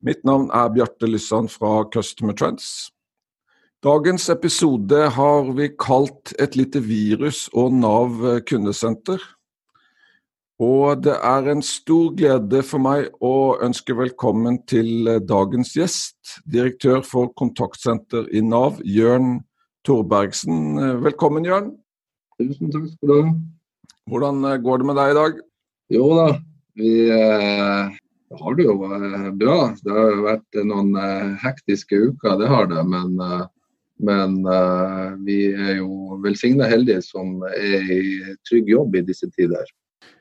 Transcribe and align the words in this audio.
Mitt 0.00 0.22
navn 0.24 0.46
er 0.48 0.70
Bjarte 0.72 1.04
Lysand 1.04 1.50
fra 1.52 1.82
Customer 1.92 2.32
Trends. 2.32 2.88
Dagens 3.84 4.30
episode 4.32 4.96
har 5.12 5.52
vi 5.52 5.68
kalt 5.76 6.32
'Et 6.38 6.56
lite 6.56 6.80
virus 6.80 7.50
og 7.52 7.72
Nav 7.72 8.40
kundesenter'. 8.48 9.20
Og 10.58 11.02
det 11.04 11.16
er 11.22 11.50
en 11.50 11.62
stor 11.62 12.16
glede 12.16 12.62
for 12.62 12.78
meg 12.78 13.12
å 13.20 13.60
ønske 13.60 13.92
velkommen 13.92 14.64
til 14.66 15.20
dagens 15.20 15.76
gjest, 15.76 16.40
direktør 16.48 17.04
for 17.04 17.28
kontaktsenter 17.36 18.26
i 18.32 18.40
Nav, 18.40 18.80
Jørn 18.80 19.44
Torbergsen. 19.84 20.80
Velkommen, 21.04 21.44
Jørn. 21.44 21.76
Tusen 22.40 22.72
takk 22.72 22.88
skal 22.88 23.08
du 23.08 23.22
ha. 23.22 23.32
Hvordan 24.08 24.62
går 24.62 24.78
det 24.78 24.86
med 24.86 24.96
deg 24.96 25.10
i 25.10 25.20
dag? 25.20 25.40
Jo 25.90 26.14
da, 26.16 26.38
vi 26.76 27.10
eh, 27.10 28.00
har 28.38 28.54
det 28.54 28.66
jo 28.66 28.76
vært 28.78 29.38
bra. 29.40 29.56
Det 29.82 29.94
har 29.94 30.20
vært 30.26 30.60
noen 30.66 30.92
eh, 31.00 31.32
hektiske 31.42 31.98
uker, 32.10 32.36
det 32.38 32.50
har 32.50 32.70
det. 32.70 32.84
Men 32.86 33.16
eh, 33.24 33.48
men 34.00 34.46
uh, 34.48 35.12
vi 35.26 35.50
er 35.52 35.74
jo 35.82 36.16
velsigna 36.24 36.64
heldige 36.70 37.02
som 37.04 37.42
er 37.50 37.90
i 37.92 38.04
trygg 38.48 38.70
jobb 38.72 38.96
i 38.96 39.02
disse 39.04 39.28
tider. 39.34 39.66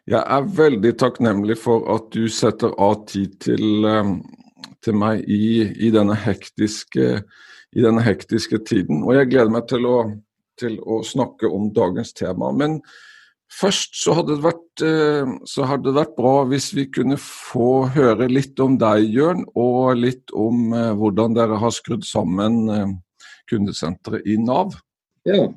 Jeg 0.10 0.20
er 0.20 0.50
veldig 0.58 0.92
takknemlig 1.00 1.56
for 1.62 1.86
at 1.94 2.10
du 2.12 2.26
setter 2.34 2.74
av 2.76 3.06
tid 3.08 3.38
til, 3.40 3.86
til 4.84 4.98
meg 5.00 5.24
i, 5.32 5.70
i, 5.80 5.92
denne 5.96 6.18
hektiske, 6.18 7.08
i, 7.72 7.80
denne 7.80 8.04
hektiske, 8.04 8.60
tiden. 8.68 9.06
Og 9.06 9.16
jeg 9.16 9.30
gleder 9.32 9.54
meg 9.54 9.70
til 9.72 9.88
å, 9.88 9.98
til 10.60 10.76
å 10.84 11.00
snakke 11.06 11.48
om 11.48 11.70
dagens 11.72 12.12
tema. 12.18 12.52
Men 12.52 12.82
først 13.54 13.96
så 14.00 14.16
hadde, 14.18 14.36
det 14.38 14.46
vært, 14.46 14.84
uh, 14.84 15.32
så 15.50 15.68
hadde 15.70 15.90
det 15.90 15.98
vært 16.00 16.18
bra 16.18 16.36
hvis 16.50 16.70
vi 16.78 16.86
kunne 16.90 17.18
få 17.22 17.88
høre 17.96 18.30
litt 18.32 18.60
om 18.64 18.78
deg, 18.82 19.08
Jørn, 19.10 19.46
og 19.58 19.98
litt 20.00 20.34
om 20.36 20.70
uh, 20.76 20.92
hvordan 21.00 21.38
dere 21.38 21.58
har 21.62 21.74
skrudd 21.76 22.06
sammen 22.08 23.00
kundesenteret 23.50 24.28
i 24.30 24.38
Nav? 24.42 24.78
Ja, 25.26 25.48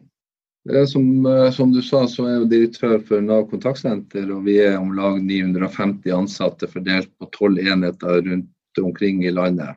som, 0.86 1.26
eh, 1.26 1.50
som, 1.50 1.72
du 1.72 1.82
sa, 1.82 2.06
så 2.06 2.26
er 2.26 2.34
jeg 2.36 2.50
direktør 2.52 3.00
for 3.06 3.22
Nav 3.24 3.48
kontaktsenter, 3.50 4.28
og 4.30 4.44
vi 4.46 4.60
er 4.62 4.78
om 4.78 4.92
lag 4.94 5.18
950 5.18 6.14
ansatte 6.14 6.68
fordelt 6.70 7.10
på 7.18 7.28
tolv 7.34 7.58
enheter 7.58 8.22
rundt 8.22 8.82
omkring 8.82 9.24
i 9.26 9.34
landet. 9.34 9.74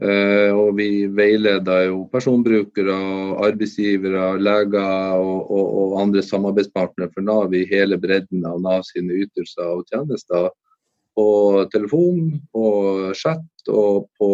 Uh, 0.00 0.48
og 0.56 0.78
vi 0.78 1.04
veileder 1.12 1.90
jo 1.90 2.06
personbrukere, 2.08 2.94
arbeidsgivere, 3.44 4.38
leger 4.40 5.18
og, 5.20 5.50
og, 5.52 5.66
og, 5.76 5.96
andre 6.00 6.22
samarbeidspartnere 6.24 7.10
for 7.12 7.26
Nav 7.26 7.52
i 7.52 7.66
hele 7.68 7.98
bredden 8.00 8.46
av 8.48 8.62
Nav 8.64 8.86
sine 8.88 9.18
ytelser 9.26 9.74
og 9.74 9.82
tjenester. 9.92 10.48
På 11.18 11.26
telefon, 11.74 12.38
på 12.48 12.64
chat 13.18 13.68
og 13.68 14.06
på 14.16 14.30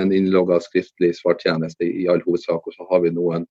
en 0.00 0.14
innlogga 0.16 0.62
skriftlig 0.64 1.12
svartjeneste 1.18 1.84
i 1.84 2.08
all 2.08 2.24
hovedsak. 2.24 2.64
Og 2.64 2.72
så 2.72 2.88
har 2.88 3.04
vi 3.04 3.12
noen 3.12 3.44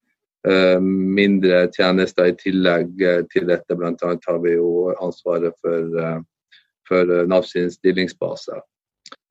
uh, 0.49 0.81
mindre 0.81 1.67
tjenester 1.77 2.31
i 2.31 2.37
tillegg 2.41 3.05
uh, 3.05 3.21
til 3.29 3.45
dette. 3.53 3.77
Annet 3.77 4.25
har 4.25 4.41
vi 4.41 4.57
jo 4.57 4.89
ansvaret 4.97 5.53
for, 5.61 6.25
for 6.89 7.17
Nav 7.29 7.45
sin 7.45 7.69
stillingsbase. 7.69 8.63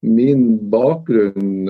Min 0.00 0.70
bakgrunn 0.72 1.68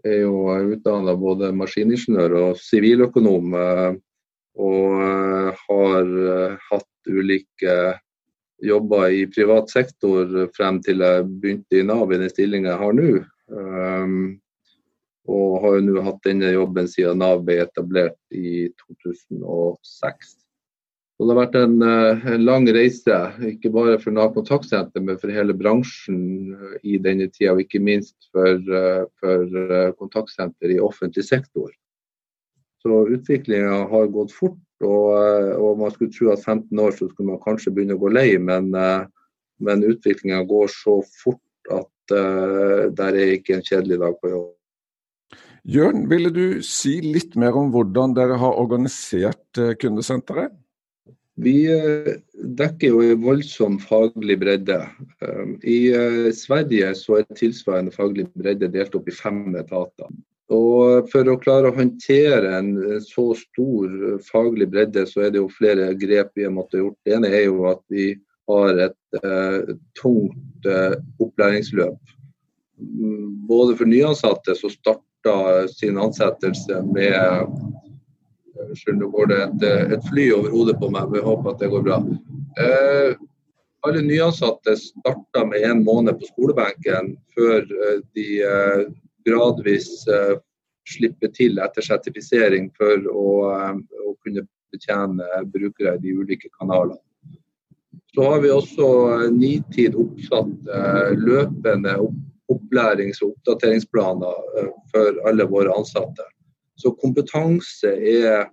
er 0.00 0.16
jo 0.22 0.36
utdanna 0.72 1.12
både 1.20 1.50
maskiningeniør 1.52 2.36
og 2.44 2.60
siviløkonom. 2.60 3.56
og 4.60 5.56
har 5.66 6.08
hatt 6.70 7.08
ulike 7.08 7.74
jobber 8.62 9.08
i 9.08 9.26
privat 9.30 9.70
sektor 9.72 10.28
frem 10.56 10.80
til 10.84 11.04
jeg 11.04 11.26
begynte 11.40 11.80
i 11.80 11.86
Nav 11.86 12.12
i 12.12 12.20
den 12.20 12.32
stillinga 12.32 12.74
jeg 12.74 12.82
har 12.82 12.96
nå. 12.96 13.10
Um, 13.50 14.18
og 15.30 15.56
har 15.64 15.76
jo 15.78 15.86
nå 15.86 16.04
hatt 16.04 16.20
denne 16.26 16.52
jobben 16.52 16.88
siden 16.90 17.20
Nav 17.22 17.44
ble 17.46 17.60
etablert 17.64 18.18
i 18.34 18.68
2006. 18.82 20.36
Så 21.20 21.26
det 21.28 21.34
har 21.34 21.40
vært 21.42 21.56
en, 21.60 21.82
eh, 21.84 22.22
en 22.32 22.44
lang 22.48 22.64
reise, 22.72 23.16
ikke 23.44 23.68
bare 23.74 23.98
for 24.00 24.16
Nav 24.16 24.30
kontaktsenter, 24.32 25.02
men 25.04 25.18
for 25.20 25.28
hele 25.28 25.52
bransjen 25.52 26.54
i 26.80 26.96
denne 26.96 27.26
tida, 27.28 27.52
og 27.52 27.60
ikke 27.60 27.82
minst 27.84 28.16
for, 28.32 28.56
eh, 28.56 29.04
for 29.20 29.42
eh, 29.44 29.92
kontaktsenter 30.00 30.72
i 30.72 30.80
offentlig 30.80 31.26
sektor. 31.28 31.68
Så 32.80 33.04
utviklinga 33.12 33.86
har 33.90 34.08
gått 34.08 34.32
fort 34.32 34.56
og, 34.80 35.08
eh, 35.12 35.56
og, 35.60 35.76
man 35.82 35.92
skulle 35.92 36.12
tro 36.14 36.30
at 36.32 36.40
15 36.40 36.80
år 36.80 36.96
så 36.96 37.10
skulle 37.10 37.34
man 37.34 37.42
kanskje 37.44 37.72
begynne 37.74 37.98
å 37.98 38.00
gå 38.00 38.12
lei, 38.16 38.38
men, 38.40 38.72
eh, 38.74 39.04
men 39.60 39.84
utviklinga 39.84 40.40
går 40.48 40.72
så 40.72 41.02
fort 41.20 41.44
at 41.70 42.14
uh, 42.16 42.88
der 42.96 43.14
er 43.14 43.34
ikke 43.36 43.58
en 43.58 43.62
kjedelig 43.62 43.98
dag 44.00 44.14
på 44.18 44.30
jobb. 44.32 44.48
Jørn, 45.68 46.08
ville 46.08 46.32
du 46.32 46.62
si 46.64 46.96
litt 47.04 47.36
mer 47.36 47.52
om 47.60 47.68
hvordan 47.70 48.16
dere 48.16 48.38
har 48.40 48.56
organisert 48.58 49.60
kundesenteret? 49.78 50.56
Vi 51.40 51.56
dekker 52.60 52.92
jo 52.92 53.02
en 53.04 53.22
voldsom 53.22 53.78
faglig 53.80 54.36
bredde. 54.42 54.76
I 55.64 55.78
Sverige 56.36 56.90
så 56.98 57.20
er 57.20 57.38
tilsvarende 57.38 57.94
faglig 57.94 58.26
bredde 58.36 58.68
delt 58.74 58.96
opp 58.98 59.08
i 59.08 59.14
fem 59.14 59.54
etater. 59.56 60.10
Og 60.50 61.06
For 61.12 61.28
å 61.30 61.38
klare 61.38 61.70
å 61.70 61.76
håndtere 61.76 62.56
en 62.58 62.72
så 63.04 63.30
stor 63.38 63.92
faglig 64.26 64.66
bredde, 64.72 65.06
så 65.06 65.26
er 65.26 65.34
det 65.34 65.40
jo 65.40 65.52
flere 65.54 65.92
grep 65.98 66.32
vi 66.34 66.46
har 66.48 66.54
måttet 66.54 66.82
gjort. 66.82 66.98
Det 67.06 67.14
ene 67.16 67.30
er 67.30 67.46
jo 67.46 67.68
at 67.70 67.82
vi 67.92 68.10
har 68.50 68.80
et 68.88 69.20
eh, 69.22 69.74
tungt 70.00 70.66
eh, 70.66 70.96
opplæringsløp. 71.22 72.16
Både 73.46 73.76
for 73.78 73.86
nyansatte 73.86 74.56
som 74.58 74.72
starta 74.72 75.68
sin 75.70 76.00
ansettelse 76.00 76.80
med 76.88 77.54
Unnskyld, 78.66 79.00
nå 79.00 79.08
går 79.14 79.30
det 79.30 79.40
et, 79.46 79.66
et, 79.96 80.06
fly 80.10 80.30
over 80.36 80.52
hodet 80.52 80.76
på 80.80 80.90
meg, 80.92 81.08
men 81.08 81.20
jeg 81.20 81.26
håper 81.26 81.54
at 81.54 81.62
det 81.62 81.70
går 81.72 81.84
bra. 81.86 81.98
Eh, 82.60 83.20
alle 83.80 84.02
nyansatte 84.02 84.76
starta 84.76 85.44
med 85.46 85.62
en 85.62 85.84
måned 85.84 86.18
på 86.20 86.28
skolebenken 86.32 87.14
før 87.34 87.60
eh, 87.64 88.00
de 88.14 88.26
eh, 88.44 88.82
gradvis 89.24 89.88
eh, 90.08 90.36
slipper 90.90 91.30
til 91.36 91.60
etter 91.62 91.84
sertifisering 91.84 92.70
for 92.76 93.04
å, 93.12 93.26
uh, 93.52 93.76
å, 93.78 94.14
kunne 94.24 94.42
betjene 94.72 95.26
brukere 95.52 95.92
i 95.94 96.00
de 96.02 96.14
ulike 96.18 96.48
kanalene. 96.58 96.98
Så 98.10 98.24
har 98.26 98.40
vi 98.42 98.50
også 98.50 98.88
nitid 99.30 99.94
oppsatt 99.94 100.70
løpende 101.20 101.92
opplærings- 102.50 103.20
og 103.22 103.36
oppdateringsplaner 103.36 104.72
for 104.90 105.20
alle 105.30 105.46
våre 105.52 105.76
ansatte. 105.76 106.26
Så 106.80 106.94
kompetanse 107.00 107.92
er 107.92 108.48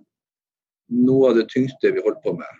noe 0.92 1.30
av 1.32 1.38
det 1.38 1.48
tyngste 1.52 1.92
vi 1.94 2.04
holder 2.04 2.22
på 2.24 2.36
med. 2.38 2.54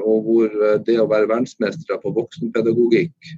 Og 0.00 0.22
hvor 0.24 0.54
det 0.86 0.96
å 0.98 1.08
være 1.10 1.28
verdensmestere 1.28 1.98
på 2.02 2.14
voksenpedagogikk 2.16 3.34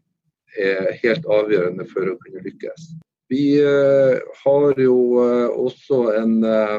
er 0.59 0.94
helt 1.03 1.26
avgjørende 1.28 1.86
for 1.91 2.09
å 2.09 2.16
kunne 2.22 2.44
lykkes. 2.44 2.92
Vi 3.28 3.60
eh, 3.60 4.18
har 4.45 4.80
jo 4.80 4.98
eh, 5.21 5.48
også 5.53 6.00
en, 6.16 6.39
eh, 6.45 6.78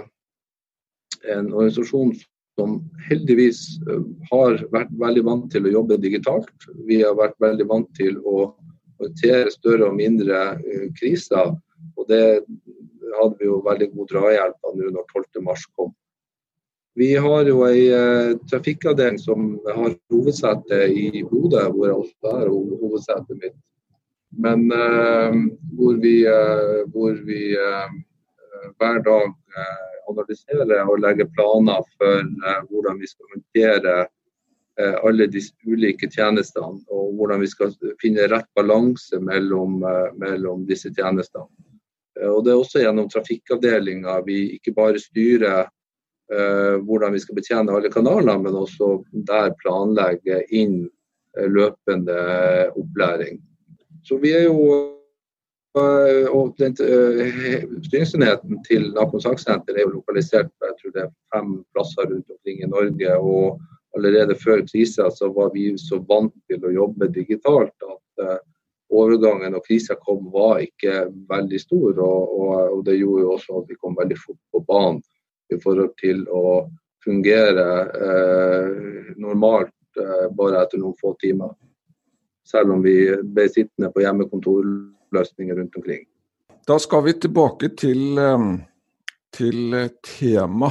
en 1.35 1.51
organisasjon 1.53 2.15
som 2.57 2.79
heldigvis 3.05 3.61
har 4.31 4.57
vært 4.73 4.89
veldig 4.99 5.21
vant 5.27 5.45
til 5.53 5.67
å 5.67 5.75
jobbe 5.77 5.99
digitalt. 6.01 6.51
Vi 6.89 7.03
har 7.05 7.15
vært 7.15 7.37
veldig 7.39 7.67
vant 7.69 7.87
til 7.95 8.17
å 8.27 8.49
håndtere 8.99 9.53
større 9.53 9.87
og 9.87 9.95
mindre 9.95 10.57
kriser. 10.97 11.53
Og 11.95 12.09
det 12.09 12.41
hadde 13.17 13.39
vi 13.39 13.49
jo 13.49 13.61
veldig 13.65 13.89
god 13.95 14.11
drahjelp 14.13 14.69
av 14.69 14.77
nå 14.77 14.91
når 14.95 15.07
12.3 15.13 15.55
kom. 15.77 15.93
Vi 16.99 17.13
har 17.15 17.47
jo 17.47 17.63
ei 17.67 17.85
trafikkavdeling 18.49 19.19
som 19.21 19.53
har 19.65 19.93
hovedsete 20.11 20.81
i 20.91 21.23
Bodø, 21.23 21.61
hvor 21.71 21.87
jeg 21.87 21.99
også 22.03 22.33
er 22.41 22.49
hovedsetet 22.51 23.39
mitt. 23.39 23.57
Men 24.37 24.67
eh, 24.71 25.37
hvor 25.77 25.95
vi, 26.01 26.15
eh, 26.27 26.81
hvor 26.93 27.15
vi 27.25 27.43
uh, 27.57 27.93
hver 28.77 28.99
dag 29.05 29.31
analyserer 30.09 30.87
og 30.89 31.01
legger 31.03 31.29
planer 31.35 31.85
for 31.97 32.23
hvordan 32.69 32.99
vi 33.01 33.07
skal 33.09 33.33
håndtere 33.33 33.95
eh, 34.79 34.95
alle 35.05 35.27
disse 35.31 35.53
ulike 35.67 36.09
tjenestene, 36.11 36.81
og 36.89 37.13
hvordan 37.17 37.43
vi 37.43 37.49
skal 37.51 37.73
finne 38.01 38.27
rett 38.31 38.47
balanse 38.57 39.19
mellom, 39.21 39.81
eh, 39.83 40.09
mellom 40.21 40.65
disse 40.69 40.91
tjenestene. 40.95 41.47
Og 42.27 42.43
Det 42.45 42.51
er 42.51 42.59
også 42.59 42.83
gjennom 42.83 43.09
trafikkavdelinga 43.11 44.19
vi 44.25 44.39
ikke 44.57 44.73
bare 44.75 44.99
styrer 44.99 45.61
eh, 45.63 46.75
hvordan 46.83 47.15
vi 47.15 47.21
skal 47.23 47.37
betjene 47.37 47.75
alle 47.75 47.91
kanalene, 47.93 48.37
men 48.43 48.57
også 48.59 48.97
der 49.29 49.53
planlegge 49.61 50.43
inn 50.51 50.81
løpende 51.37 52.19
opplæring. 52.75 53.37
Så 54.03 54.17
vi 54.17 54.33
er 54.33 54.49
jo 54.49 54.95
og 55.77 56.55
den 56.57 56.73
Styringsenheten 57.85 58.63
til 58.65 58.87
Nakon 58.95 59.21
saksenter 59.21 59.77
er 59.77 59.85
jo 59.85 59.99
lokalisert 59.99 60.49
jeg 60.65 60.77
tror 60.79 60.93
det 60.95 61.03
er 61.03 61.11
fem 61.35 61.51
plasser 61.75 62.09
rundt 62.09 62.31
omkring 62.33 62.63
i 62.63 62.69
Norge. 62.69 63.17
og 63.17 63.59
Allerede 63.95 64.35
før 64.35 64.65
krisa 64.65 65.09
var 65.35 65.53
vi 65.53 65.77
så 65.77 66.01
vant 66.09 66.33
til 66.49 66.65
å 66.65 66.73
jobbe 66.73 67.07
digitalt 67.13 67.85
at 67.85 68.41
overgangen 68.89 69.55
og 69.57 69.65
krisa 69.65 69.95
kom 70.01 70.29
var 70.33 70.63
ikke 70.63 71.07
veldig 71.29 71.61
stor. 71.61 71.99
Og, 71.99 72.35
og, 72.39 72.53
og, 72.73 72.83
det 72.87 72.99
gjorde 72.99 73.25
jo 73.25 73.33
også 73.35 73.61
at 73.61 73.71
vi 73.71 73.79
kom 73.79 73.97
veldig 73.99 74.17
fort 74.19 74.39
på 74.53 74.63
banen 74.67 75.01
i 75.53 75.57
forhold 75.61 75.95
til 76.01 76.25
å 76.29 76.43
fungere 77.03 77.67
eh, 78.09 79.13
normalt 79.17 79.73
eh, 79.97 80.27
bare 80.35 80.63
etter 80.63 80.81
noen 80.81 80.97
få 80.99 81.15
timer. 81.21 81.55
Selv 82.45 82.73
om 82.75 82.83
vi 82.83 82.97
ble 83.23 83.47
sittende 83.49 83.91
på 83.93 84.03
hjemmekontorløsninger 84.03 85.57
rundt 85.61 85.79
omkring. 85.79 86.03
Da 86.67 86.77
skal 86.81 87.05
vi 87.05 87.15
tilbake 87.17 87.71
til, 87.77 88.19
til 89.33 89.75
tema 90.05 90.69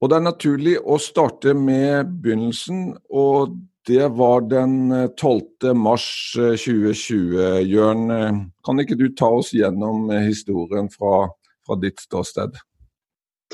og 0.00 0.08
Det 0.08 0.16
er 0.16 0.24
naturlig 0.24 0.78
å 0.80 0.96
starte 0.96 1.52
med 1.56 2.08
begynnelsen, 2.24 2.94
og 3.12 3.52
det 3.86 4.08
var 4.08 4.40
den 4.40 4.92
12. 5.16 5.40
Eh, 5.64 5.74
mars 5.74 6.32
2020. 6.36 7.38
Eh, 7.40 7.60
Jørn, 7.68 8.10
eh, 8.10 8.40
kan 8.64 8.80
ikke 8.80 8.98
du 8.98 9.08
ta 9.16 9.30
oss 9.40 9.52
gjennom 9.56 10.10
historien 10.26 10.90
fra, 10.92 11.30
fra 11.66 11.78
ditt 11.80 12.00
ståsted? 12.00 12.58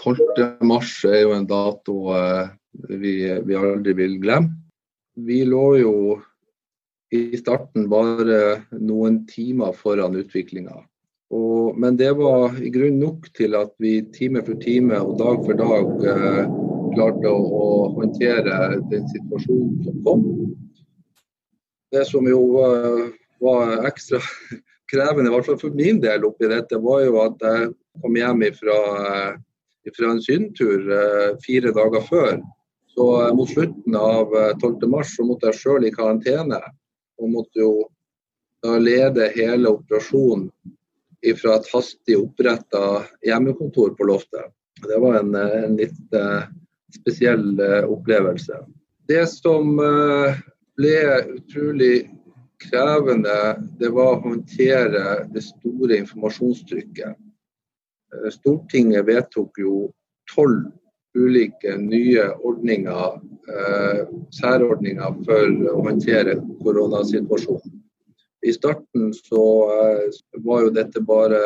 12. 0.02 0.18
mars 0.66 0.98
er 1.08 1.22
jo 1.22 1.32
en 1.32 1.46
dato 1.48 1.94
vi, 3.00 3.14
vi 3.48 3.56
aldri 3.56 3.94
vil 3.96 4.18
glemme. 4.20 4.58
Vi 5.16 5.40
lå 5.48 5.64
jo 5.80 5.94
i 7.16 7.38
starten 7.40 7.86
bare 7.88 8.66
noen 8.76 9.22
timer 9.30 9.72
foran 9.72 10.18
utviklinga. 10.20 10.82
Men 11.76 11.96
det 11.96 12.12
var 12.18 12.54
i 12.62 12.70
grunn 12.70 13.00
nok 13.00 13.30
til 13.34 13.56
at 13.58 13.72
vi 13.82 13.98
time 14.14 14.42
for 14.46 14.58
time 14.62 14.98
og 15.00 15.16
dag 15.18 15.42
for 15.44 15.58
dag 15.58 16.06
eh, 16.12 16.44
klarte 16.96 17.30
å, 17.30 17.38
å, 17.38 17.66
håndtere 17.96 18.80
den 18.90 19.06
situasjonen 19.12 19.80
som 19.84 19.98
kom. 20.06 20.24
Det 21.92 22.04
som 22.08 22.26
jo 22.28 22.40
uh, 22.58 23.06
var 23.42 23.86
ekstra 23.88 24.20
krevende, 24.92 25.30
i 25.30 25.34
hvert 25.34 25.48
fall 25.48 25.60
for 25.60 25.76
min 25.76 26.00
del 26.02 26.26
oppi 26.28 26.50
dette, 26.50 26.80
var 26.82 27.04
jo 27.04 27.20
at 27.24 27.44
jeg 27.44 27.72
kom 28.02 28.18
hjem 28.18 28.44
ifra, 28.48 28.78
ifra 29.88 30.12
en 30.12 30.22
sydentur 30.24 30.88
uh, 30.90 31.32
fire 31.44 31.74
dager 31.76 32.06
før. 32.08 32.38
Så 32.96 33.10
uh, 33.20 33.30
mot 33.36 33.50
slutten 33.50 33.98
av 34.00 34.32
12.3 34.62 35.04
så 35.12 35.28
måtte 35.28 35.52
jeg 35.52 35.62
sjøl 35.62 35.88
i 35.88 35.94
karantene. 35.94 36.62
Og 37.16 37.32
måtte 37.32 37.62
jo 37.62 37.86
lede 38.82 39.28
hele 39.36 39.70
operasjonen 39.70 40.48
fra 41.38 41.54
et 41.56 41.68
hastig 41.70 42.16
oppretta 42.18 42.80
hjemmekontor 43.24 43.94
på 43.96 44.08
loftet. 44.08 44.50
Det 44.84 44.98
var 45.00 45.20
en, 45.20 45.32
en 45.36 45.76
litt 45.78 46.16
spesiell 46.94 47.60
uh, 47.60 47.84
opplevelse. 47.90 48.60
Det 49.08 49.22
som 49.30 49.76
uh, 49.78 50.36
ble 50.78 50.96
utrolig 51.36 52.08
krevende, 52.62 53.36
det 53.80 53.90
var 53.92 54.16
å 54.16 54.22
håndtere 54.24 55.26
det 55.32 55.44
store 55.44 55.98
informasjonstrykket. 56.00 57.18
Stortinget 58.32 59.04
vedtok 59.04 59.58
jo 59.60 59.72
tolv 60.32 60.70
ulike 61.16 61.74
nye 61.80 62.24
ordninger, 62.48 63.18
særordninger 64.32 65.18
for 65.26 65.52
å 65.74 65.82
håndtere 65.84 66.38
koronasituasjonen. 66.62 67.76
I 68.46 68.52
starten 68.52 69.14
så 69.14 69.44
eh, 69.74 70.18
var 70.44 70.66
jo 70.66 70.72
dette 70.74 71.00
bare 71.02 71.40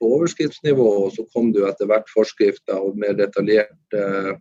på 0.00 0.12
overskriftsnivå, 0.16 0.86
og 1.04 1.12
så 1.14 1.26
kom 1.34 1.52
det 1.52 1.62
jo 1.62 1.68
etter 1.68 1.90
hvert 1.90 2.08
forskrifter 2.10 2.80
og 2.80 2.98
mer 2.98 3.14
detaljert 3.18 3.96
eh, 3.96 4.32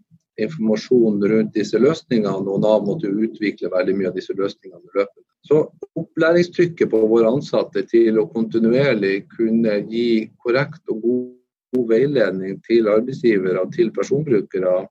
informasjon 0.46 1.24
rundt 1.32 1.56
disse 1.56 1.80
løsningene, 1.82 2.46
og 2.50 2.62
Nav 2.64 2.86
måtte 2.88 3.10
jo 3.10 3.26
utvikle 3.28 3.72
veldig 3.74 3.96
mye 3.98 4.12
av 4.12 4.20
disse 4.20 4.36
løsningene 4.38 4.96
løpende. 4.96 5.26
Så 5.48 5.64
opplæringstrykket 6.00 6.92
på 6.92 7.02
våre 7.10 7.32
ansatte 7.32 7.86
til 7.88 8.20
å 8.20 8.28
kontinuerlig 8.32 9.24
kunne 9.32 9.80
gi 9.90 10.30
korrekt 10.44 10.82
og 10.92 11.04
god, 11.06 11.28
god 11.76 11.92
veiledning 11.94 12.60
til 12.66 12.90
arbeidsgivere 12.92 13.64
til 13.76 13.92
personbrukere 13.96 14.82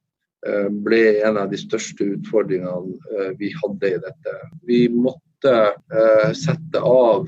ble 0.85 1.01
en 1.27 1.37
av 1.41 1.51
de 1.51 1.59
største 1.59 2.05
utfordringene 2.15 3.33
vi 3.41 3.51
hadde 3.59 3.89
i 3.91 3.99
dette. 4.05 4.35
Vi 4.69 4.85
måtte 4.93 5.55
uh, 5.67 6.31
sette 6.37 6.83
av 6.83 7.27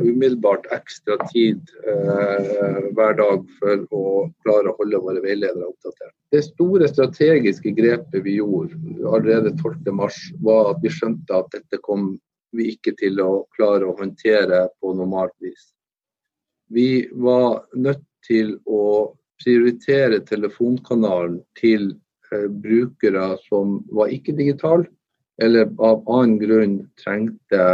umiddelbart 0.00 0.66
ekstra 0.70 1.16
tid 1.32 1.58
hver 2.94 3.16
dag 3.18 3.48
for 3.58 3.80
å 3.96 4.02
klare 4.44 4.70
å 4.70 4.76
holde 4.78 5.00
våre 5.02 5.22
veiledere 5.24 5.66
oppdatert. 5.66 6.12
Det 6.30 6.44
store 6.46 6.86
strategiske 6.90 7.72
grepet 7.74 8.22
vi 8.22 8.36
gjorde 8.38 8.78
allerede 9.10 9.56
12.3, 9.58 10.36
var 10.46 10.70
at 10.70 10.84
vi 10.84 10.92
skjønte 10.94 11.40
at 11.40 11.50
dette 11.56 11.80
kom 11.82 12.12
vi 12.56 12.70
ikke 12.74 12.94
til 13.00 13.20
å 13.22 13.46
klare 13.56 13.88
å 13.88 13.96
håndtere 13.98 14.66
på 14.80 14.94
normalt 14.94 15.34
vis. 15.44 15.70
Vi 16.70 17.06
var 17.12 17.64
nødt 17.74 18.04
til 18.26 18.56
å 18.66 19.14
prioritere 19.42 20.22
telefonkanalen 20.26 21.40
til 21.58 21.92
brukere 22.62 23.36
som 23.46 23.80
var 23.94 24.12
ikke 24.12 24.36
digitale, 24.36 24.88
eller 25.42 25.68
av 25.78 26.02
annen 26.08 26.38
grunn 26.40 26.76
trengte 27.00 27.64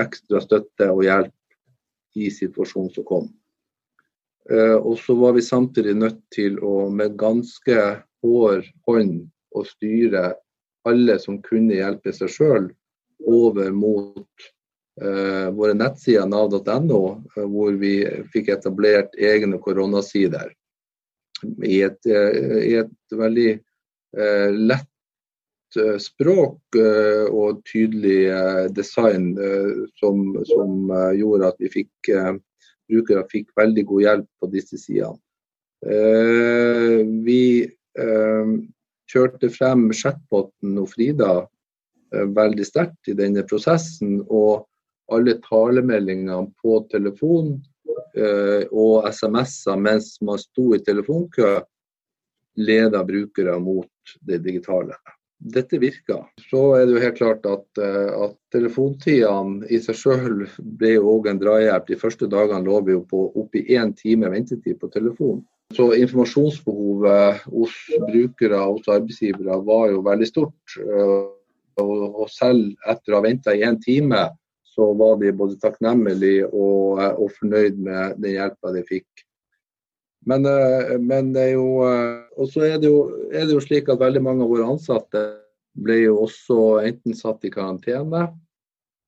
ekstra 0.00 0.40
støtte 0.44 0.88
og 0.92 1.04
hjelp 1.04 2.20
i 2.20 2.30
situasjonen 2.32 2.92
som 2.94 3.06
kom. 3.06 3.26
Eh, 4.50 4.76
og 4.76 4.98
så 4.98 5.14
var 5.18 5.34
vi 5.36 5.44
samtidig 5.44 5.96
nødt 5.98 6.22
til 6.34 6.58
å 6.64 6.88
med 6.90 7.18
ganske 7.20 7.80
hår 8.24 8.64
hånd 8.86 9.26
å 9.56 9.64
styre 9.66 10.30
alle 10.88 11.18
som 11.20 11.40
kunne 11.44 11.76
hjelpe 11.76 12.12
seg 12.16 12.32
sjøl, 12.32 12.70
over 13.20 13.68
mot 13.76 14.46
uh, 15.02 15.48
våre 15.52 15.74
nettsider 15.76 16.24
nav.no, 16.24 17.00
hvor 17.36 17.74
vi 17.76 17.94
fikk 18.32 18.48
etablert 18.54 19.12
egne 19.20 19.58
koronasider. 19.60 20.48
I 21.44 21.82
et, 21.84 22.00
uh, 22.08 22.60
i 22.64 22.78
et 22.80 23.16
veldig 23.16 23.50
lett 24.10 24.90
Eh, 25.78 25.98
språk 26.02 26.74
eh, 26.74 27.28
og 27.30 27.60
tydelig 27.70 28.24
eh, 28.34 28.64
design 28.74 29.36
som, 30.00 30.32
som 30.48 30.90
gjorde 31.14 31.52
at 31.52 31.60
vi 31.62 31.70
fikk 31.70 32.10
brukere 32.90 33.22
fikk 33.30 33.52
veldig 33.58 33.84
god 33.86 34.02
hjelp 34.02 34.30
på 34.42 34.48
disse 34.50 34.80
sidene. 34.80 35.14
Vi 37.24 37.44
kjørte 39.10 39.48
frem 39.54 39.86
chatboten 39.96 40.74
og 40.82 40.90
Frida 40.90 41.30
veldig 42.10 42.66
sterkt 42.66 43.08
i 43.08 43.14
denne 43.16 43.46
prosessen. 43.48 44.18
Og 44.26 44.66
alle 45.14 45.38
talemeldingene 45.46 46.50
på 46.60 46.82
telefon 46.92 47.54
og 48.74 49.08
SMS-er 49.08 49.80
mens 49.80 50.18
man 50.26 50.42
sto 50.42 50.74
i 50.76 50.82
telefonkø, 50.84 51.54
leda 52.60 53.00
brukere 53.06 53.56
mot 53.62 53.88
det 54.26 54.42
digitale 54.44 54.98
dette 55.40 55.78
virker. 55.80 56.26
Så 56.50 56.60
er 56.76 56.86
det 56.86 56.94
jo 56.94 57.02
helt 57.02 57.16
klart 57.18 57.46
at, 57.48 57.80
eh, 57.80 58.10
at 58.26 58.36
telefontidene 58.52 59.64
i 59.72 59.80
seg 59.80 59.96
selv 59.96 60.58
ble 60.60 60.94
jo 60.98 61.14
òg 61.14 61.30
en 61.30 61.40
drahjelp. 61.40 61.86
De 61.88 61.98
første 62.00 62.28
dagene 62.30 62.66
lå 62.66 62.80
vi 62.84 62.92
jo 62.92 63.04
på 63.08 63.24
oppi 63.40 63.64
én 63.76 63.94
time 63.96 64.30
ventetid 64.32 64.78
på 64.80 64.90
telefon. 64.92 65.40
Så 65.72 65.92
informasjonsbehovet 65.94 67.46
hos 67.46 67.76
brukere 68.08 68.58
og 68.58 68.80
hos 68.80 68.90
arbeidsgivere 68.90 69.60
var 69.64 69.88
jo 69.94 70.04
veldig 70.04 70.28
stort. 70.28 70.76
Eh, 70.76 71.18
og 71.80 72.26
selv 72.28 72.74
etter 72.90 73.14
å 73.14 73.20
ha 73.20 73.24
venta 73.24 73.54
i 73.56 73.64
én 73.64 73.78
time, 73.80 74.26
så 74.66 74.90
var 74.98 75.16
de 75.22 75.32
både 75.32 75.56
takknemlige 75.62 76.50
og, 76.52 77.00
eh, 77.00 77.14
og 77.16 77.32
fornøyd 77.38 77.80
med 77.80 78.20
den 78.20 78.36
hjelpa 78.36 78.74
de 78.74 78.84
fikk. 78.84 79.24
Men, 80.26 80.46
eh, 80.46 80.98
men, 80.98 81.32
det 81.32 81.46
er 81.48 81.54
jo 81.54 81.80
eh, 81.88 82.24
Og 82.36 82.50
så 82.52 82.66
er, 82.66 82.76
er, 82.76 83.46
det 83.46 83.54
jo 83.54 83.62
slik 83.64 83.88
at 83.88 84.02
veldig 84.02 84.22
mange 84.24 84.44
av 84.44 84.52
våre 84.52 84.68
ansatte 84.68 85.24
ble 85.80 86.00
jo 86.02 86.18
også 86.26 86.56
enten 86.84 87.14
satt 87.16 87.46
i 87.46 87.52
karantene 87.52 88.24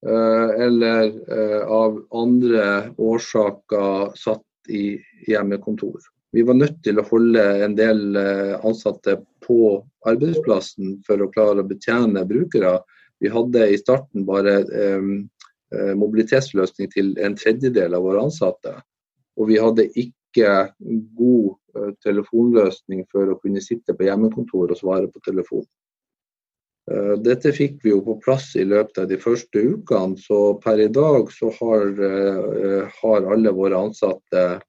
eh, 0.07 0.51
eller 0.67 1.11
av 1.67 1.99
andre 2.17 2.67
årsaker 3.03 4.15
satt 4.17 4.71
i 4.71 4.95
hjemmekontor. 5.27 5.99
Vi 6.33 6.45
var 6.47 6.57
nødt 6.57 6.79
til 6.87 7.03
å 7.03 7.07
holde 7.11 7.43
en 7.67 7.75
del 7.77 8.17
ansatte 8.63 9.19
på 9.45 9.59
arbeidsplassen 10.09 11.01
for 11.07 11.21
å 11.21 11.29
klare 11.35 11.65
å 11.65 11.69
betjene 11.69 12.23
brukere. 12.31 12.77
Vi 13.21 13.29
hadde 13.35 13.67
i 13.69 13.81
starten 13.81 14.25
bare 14.25 14.63
mobilitetsløsning 15.99 16.95
til 16.95 17.13
en 17.19 17.37
tredjedel 17.37 17.99
av 17.99 18.07
våre 18.07 18.23
ansatte. 18.31 18.79
Og 19.37 19.51
vi 19.51 19.59
hadde 19.61 19.91
ikke 19.91 20.22
god 20.37 21.97
telefonløsning 22.05 23.07
for 23.13 23.33
å 23.33 23.39
kunne 23.41 23.63
sitte 23.65 23.95
på 23.97 24.07
hjemmekontor 24.07 24.73
og 24.73 24.79
svare 24.79 25.09
på 25.13 25.23
telefon. 25.25 25.65
Eh, 26.91 27.15
dette 27.23 27.53
fikk 27.55 27.79
vi 27.85 27.93
jo 27.93 28.01
på 28.03 28.17
plass 28.25 28.49
i 28.59 28.65
løpet 28.67 29.05
av 29.05 29.09
de 29.11 29.19
første 29.23 29.61
ukene, 29.63 30.19
så 30.19 30.59
per 30.63 30.83
i 30.83 30.91
dag 30.91 31.31
så 31.31 31.53
har, 31.61 31.87
eh, 31.95 32.89
har 33.03 33.29
alle 33.35 33.53
våre 33.55 33.79
ansatte 33.87 34.61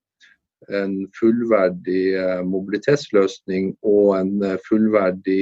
en 0.70 0.93
fullverdig 1.17 2.13
eh, 2.13 2.43
mobilitetsløsning 2.46 3.74
og 3.82 4.13
en 4.20 4.60
fullverdig 4.70 5.41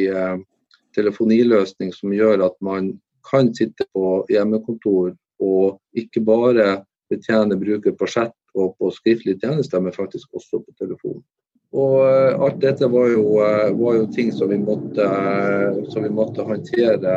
telefoniløsning 0.96 1.92
som 1.94 2.16
gjør 2.16 2.46
at 2.48 2.56
man 2.62 2.94
kan 3.30 3.54
sitte 3.54 3.86
på 3.94 4.26
hjemmekontor 4.32 5.14
og 5.40 5.78
ikke 5.96 6.24
bare 6.26 6.86
betjene 7.12 7.60
bruker 7.60 7.94
på 7.96 8.08
chat 8.08 8.34
og 8.56 8.76
på 8.80 8.92
skriftlige 8.96 9.40
tjenester, 9.40 9.80
men 9.80 9.96
faktisk 9.96 10.34
også 10.36 10.60
på 10.64 10.76
telefon. 10.80 11.22
Og 11.72 12.02
eh, 12.04 12.34
alt 12.44 12.60
dette 12.60 12.88
var 12.92 13.08
jo, 13.14 13.24
eh, 13.46 13.70
var 13.80 13.96
jo 13.96 14.08
ting 14.12 14.32
som 14.36 14.52
vi, 14.52 14.58
måtte, 14.60 15.06
eh, 15.08 15.84
som 15.94 16.04
vi, 16.04 16.10
måtte, 16.12 16.44
håndtere 16.44 17.14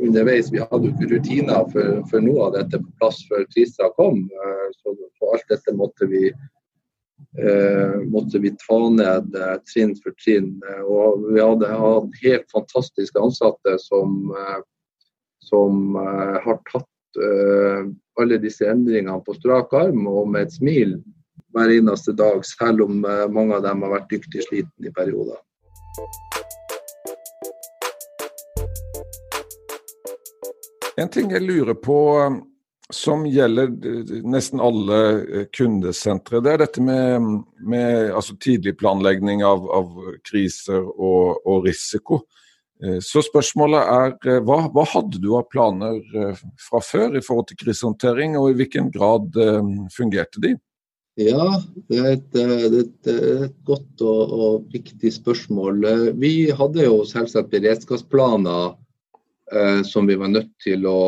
underveis. 0.00 0.48
Vi 0.52 0.62
hadde 0.62 0.88
jo 0.88 0.94
ikke 0.94 1.10
rutiner 1.12 1.66
for, 1.72 1.98
for, 2.08 2.24
noe 2.24 2.46
av 2.46 2.54
dette 2.56 2.80
på 2.80 2.94
plass 3.00 3.20
før 3.28 3.44
krisa 3.52 3.90
kom. 3.98 4.22
Så, 4.78 4.94
så 5.18 5.34
alt 5.34 5.50
dette 5.52 5.74
måtte 5.76 6.08
vi, 6.08 6.30
måtte 8.08 8.38
vi 8.40 8.52
ta 8.62 8.78
ned 8.94 9.34
trinn 9.66 9.96
for 9.98 10.14
trinn. 10.22 10.52
Og 10.86 11.26
vi 11.34 11.42
hadde 11.42 11.72
hatt 11.74 12.20
helt 12.22 12.46
fantastiske 12.54 13.20
ansatte 13.20 13.74
som, 13.82 14.30
som 15.50 15.98
har 15.98 16.62
tatt 16.70 17.20
alle 18.18 18.38
disse 18.42 18.66
endringene 18.68 19.20
på 19.24 19.36
strak 19.38 19.72
arm 19.78 20.06
og 20.10 20.28
med 20.32 20.48
et 20.48 20.56
smil 20.58 20.98
hver 21.56 21.72
eneste 21.72 22.12
dag, 22.12 22.42
selv 22.46 22.84
om 22.84 23.04
eh, 23.04 23.26
mange 23.32 23.56
av 23.56 23.64
dem 23.64 23.84
har 23.86 23.94
vært 23.96 24.10
dyktig 24.12 24.44
sliten 24.46 24.88
i 24.88 24.92
perioder. 24.94 25.38
En 30.98 31.10
ting 31.14 31.30
jeg 31.30 31.46
lurer 31.46 31.78
på 31.78 31.98
eh, 32.18 32.38
som 32.94 33.26
gjelder 33.28 33.70
nesten 34.26 34.62
alle 34.64 34.98
eh, 35.20 35.46
kundesentre, 35.54 36.40
det 36.44 36.54
er 36.54 36.62
dette 36.64 36.84
med, 36.84 37.28
med 37.60 38.10
altså 38.10 38.36
tidlig 38.40 38.78
planlegging 38.80 39.44
av, 39.46 39.68
av 39.70 39.94
kriser 40.26 40.82
og, 40.82 41.38
og, 41.44 41.64
risiko. 41.68 42.22
Så 43.02 43.24
spørsmålet 43.26 43.88
er 43.90 44.40
hva, 44.46 44.60
hva, 44.70 44.84
hadde 44.86 45.18
du 45.18 45.32
av 45.34 45.48
planer 45.50 45.96
fra 46.62 46.78
før 46.78 47.16
i 47.18 47.22
forhold 47.26 47.48
til 47.48 47.58
krisehåndtering, 47.64 48.36
og 48.38 48.52
i 48.52 48.58
hvilken 48.60 48.92
grad 48.94 49.34
fungerte 49.90 50.44
de? 50.44 50.52
Ja, 51.18 51.62
det 51.90 51.98
er 51.98 52.12
et, 52.12 52.34
eh, 52.38 52.50
det 52.70 52.78
er 52.78 52.84
et, 52.84 53.08
eh, 53.10 53.48
godt 53.66 54.02
og, 54.06 54.34
og, 54.38 54.66
viktig 54.70 55.10
spørsmål. 55.10 55.80
Eh, 55.84 56.04
vi 56.14 56.50
hadde 56.54 56.84
jo 56.84 57.00
selvsagt 57.10 57.50
beredskapsplaner 57.50 58.76
eh, 59.50 59.80
som 59.82 60.06
vi 60.06 60.14
var 60.14 60.30
nødt 60.30 60.52
til 60.62 60.86
å 60.86 61.00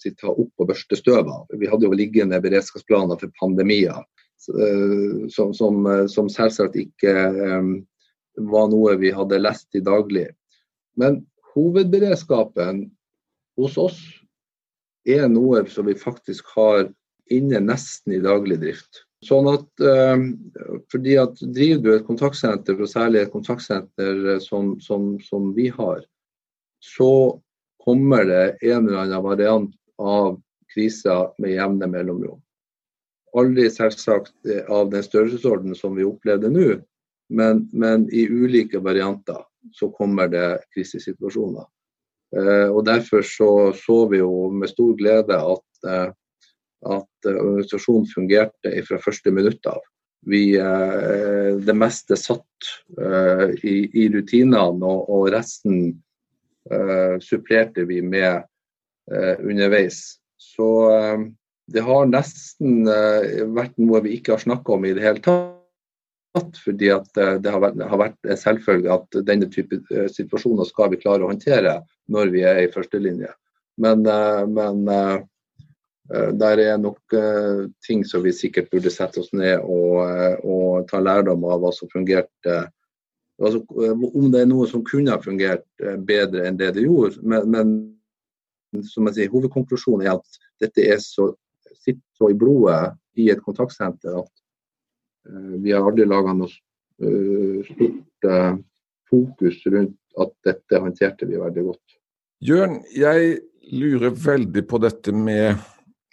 si, 0.00 0.14
ta 0.16 0.32
opp 0.32 0.64
og 0.64 0.70
børste 0.70 0.96
støv 0.96 1.28
av. 1.28 1.44
Vi 1.60 1.68
hadde 1.68 1.90
jo 1.90 1.92
liggende 1.92 2.40
beredskapsplaner 2.40 3.20
for 3.20 3.36
pandemier 3.36 4.00
eh, 4.00 5.28
som, 5.28 5.52
som, 5.52 5.84
som, 6.08 6.32
selvsagt 6.32 6.80
ikke 6.80 7.12
eh, 7.28 7.70
var 8.36 8.70
noe 8.70 8.96
vi 9.00 9.12
hadde 9.14 9.40
lest 9.40 9.74
i 9.74 9.82
daglig. 9.84 10.28
Men 10.98 11.22
hovedberedskapen 11.54 12.86
hos 13.58 13.76
oss 13.80 14.00
er 15.08 15.28
noe 15.32 15.64
som 15.70 15.88
vi 15.88 15.96
faktisk 15.98 16.50
har 16.56 16.88
inne 17.30 17.60
nesten 17.62 18.16
i 18.16 18.22
daglig 18.22 18.58
drift. 18.62 19.04
Sånn 19.26 19.50
at, 19.50 19.68
eh, 19.84 20.22
fordi 20.92 21.16
at 21.20 21.40
Driver 21.40 21.82
du 21.84 21.90
et 21.94 22.06
kontaktsenter, 22.06 22.78
og 22.80 22.88
særlig 22.88 23.20
et 23.22 23.32
kontaktsenter 23.32 24.34
eh, 24.34 24.38
som, 24.40 24.78
som, 24.80 25.12
som, 25.20 25.50
vi 25.56 25.68
har, 25.68 26.00
så 26.80 27.40
kommer 27.84 28.24
det 28.28 28.44
en 28.62 28.88
eller 28.88 29.02
annen 29.04 29.24
variant 29.24 29.74
av 30.00 30.38
kriser 30.72 31.34
med 31.40 31.52
jevne 31.52 31.88
mellomrom. 31.90 32.40
Aldri 33.36 33.68
selvsagt 33.70 34.32
eh, 34.48 34.64
av 34.72 34.88
den 34.94 35.04
størrelsesorden 35.04 35.76
som 35.76 35.98
vi 35.98 36.08
opplevde 36.08 36.50
nå, 36.52 36.80
men, 37.30 37.68
men, 37.72 38.08
i 38.12 38.26
ulike 38.28 38.78
varianter 38.78 39.44
så 39.72 39.90
kommer 39.94 40.28
det 40.28 40.46
krisesituasjoner. 40.74 41.66
Eh, 42.36 42.68
og 42.70 42.84
Derfor 42.86 43.22
så, 43.26 43.50
så 43.76 44.04
vi 44.10 44.20
jo 44.22 44.50
med 44.54 44.70
stor 44.72 44.96
glede 44.98 45.38
at 45.38 45.86
eh, 45.90 46.08
at 46.80 47.26
organisasjonen 47.28 48.06
fungerte 48.08 48.70
fra 48.86 48.96
første 49.04 49.28
minutt 49.36 49.66
av. 49.68 49.82
Vi, 50.24 50.54
eh, 50.56 51.58
det 51.60 51.74
meste 51.76 52.16
satt 52.16 52.70
i, 53.60 53.74
i 54.00 54.06
rutinene, 54.12 54.62
og, 54.80 55.04
og, 55.08 55.26
resten 55.32 55.92
supplerte 57.24 57.84
vi 57.88 58.00
med 58.04 58.44
underveis. 59.10 60.20
Så 60.40 60.68
det 61.72 61.84
har 61.84 62.08
nesten 62.08 62.84
vært 63.56 63.80
noe 63.80 64.04
vi 64.04 64.18
ikke 64.18 64.36
har 64.36 64.44
snakka 64.44 64.76
om 64.76 64.84
i 64.88 64.92
det 64.96 65.04
hele 65.04 65.24
tatt. 65.24 65.59
Fordi 66.38 66.92
at 66.94 67.08
det 67.42 67.50
har 67.50 67.62
vært, 67.62 67.80
har 67.90 67.98
vært 67.98 68.28
en 68.30 68.38
selvfølge 68.38 68.92
at 68.94 69.16
denne 69.26 69.48
type 69.50 69.80
situasjoner 70.14 70.68
skal 70.68 70.92
vi 70.92 71.00
klare 71.00 71.26
å 71.26 71.30
håndtere 71.32 71.80
når 72.12 72.30
vi 72.34 72.44
er 72.46 72.60
i 72.62 72.70
førstelinje. 72.70 73.32
Men, 73.82 74.04
men 74.54 74.84
Eh, 76.14 76.30
der 76.34 76.58
er 76.58 76.78
nok 76.78 76.98
ting 77.86 78.02
som 78.04 78.24
vi 78.24 78.32
sikkert 78.34 78.70
burde 78.72 78.90
sette 78.90 79.22
oss 79.22 79.30
ned 79.36 79.62
og, 79.62 80.00
og 80.42 80.88
ta 80.90 80.98
lærdom 81.02 81.44
av 81.46 81.62
hva 81.62 81.70
som 81.74 81.90
fungerte. 81.92 82.56
Altså, 83.40 83.62
om 83.70 84.26
det 84.32 84.42
er 84.42 84.50
noe 84.50 84.66
som 84.68 84.84
kunne 84.84 85.14
ha 85.14 85.22
fungert 85.22 85.64
bedre 86.06 86.48
enn 86.48 86.58
det 86.60 86.74
det 86.76 86.84
gjorde. 86.84 87.22
Men, 87.22 87.54
men 87.54 88.82
som 88.90 89.06
jeg 89.08 89.16
sier, 89.16 89.32
hovedkonklusjonen 89.32 90.06
er 90.06 90.18
at 90.18 90.42
dette 90.60 90.84
er 90.84 90.98
så, 91.02 91.30
sitter 91.80 92.02
så 92.18 92.32
i 92.32 92.36
blodet 92.36 92.92
i 93.18 93.30
et 93.32 93.40
kontaktsenter 93.46 94.20
at 94.20 94.39
vi 95.60 95.72
har 95.72 95.84
aldri 95.84 96.06
laga 96.08 96.32
noe 96.36 96.48
stort 97.66 98.28
fokus 99.10 99.58
rundt 99.72 100.20
at 100.20 100.32
dette 100.46 100.80
håndterte 100.80 101.28
vi 101.28 101.38
veldig 101.40 101.64
godt. 101.66 101.96
Jørn, 102.44 102.78
jeg 102.96 103.34
lurer 103.76 104.14
veldig 104.16 104.64
på 104.68 104.80
dette 104.80 105.12
med 105.12 105.60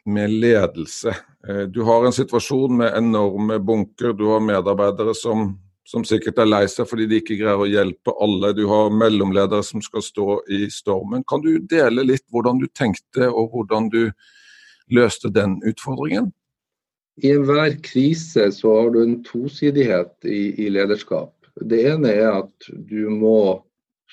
med 0.08 0.32
ledelse. 0.32 1.16
Eh, 1.48 1.62
du 1.62 1.82
har 1.82 2.06
en 2.06 2.14
situasjon 2.14 2.78
med 2.78 2.98
enorme 2.98 3.60
bunker. 3.60 4.14
Du 4.14 4.28
har 4.32 4.40
medarbeidere 4.40 5.14
som, 5.16 5.50
som, 5.86 6.06
sikkert 6.08 6.40
er 6.40 6.50
lei 6.50 6.64
seg 6.72 6.88
fordi 6.88 7.10
de 7.12 7.20
ikke 7.22 7.38
greier 7.42 7.64
å 7.64 7.68
hjelpe 7.68 8.16
alle. 8.24 8.54
Du 8.56 8.66
har 8.72 8.94
mellomledere 8.94 9.64
som 9.68 9.84
skal 9.84 10.06
stå 10.06 10.40
i 10.48 10.66
stormen. 10.72 11.26
Kan 11.28 11.44
du 11.44 11.58
dele 11.60 12.08
litt 12.08 12.26
hvordan 12.32 12.62
du 12.64 12.70
tenkte 12.72 13.28
og 13.28 13.52
hvordan 13.56 13.92
du 13.94 14.04
løste 14.96 15.32
den 15.34 15.60
utfordringen? 15.68 16.32
I 17.18 17.32
enhver 17.34 17.78
krise 17.82 18.52
så 18.54 18.74
har 18.82 18.92
du 18.94 19.00
en 19.02 19.16
tosidighet 19.26 20.14
i, 20.26 20.66
i 20.66 20.70
lederskap. 20.70 21.34
Det 21.66 21.80
ene 21.90 22.12
er 22.14 22.28
at 22.44 22.68
du 22.70 23.08
må 23.10 23.64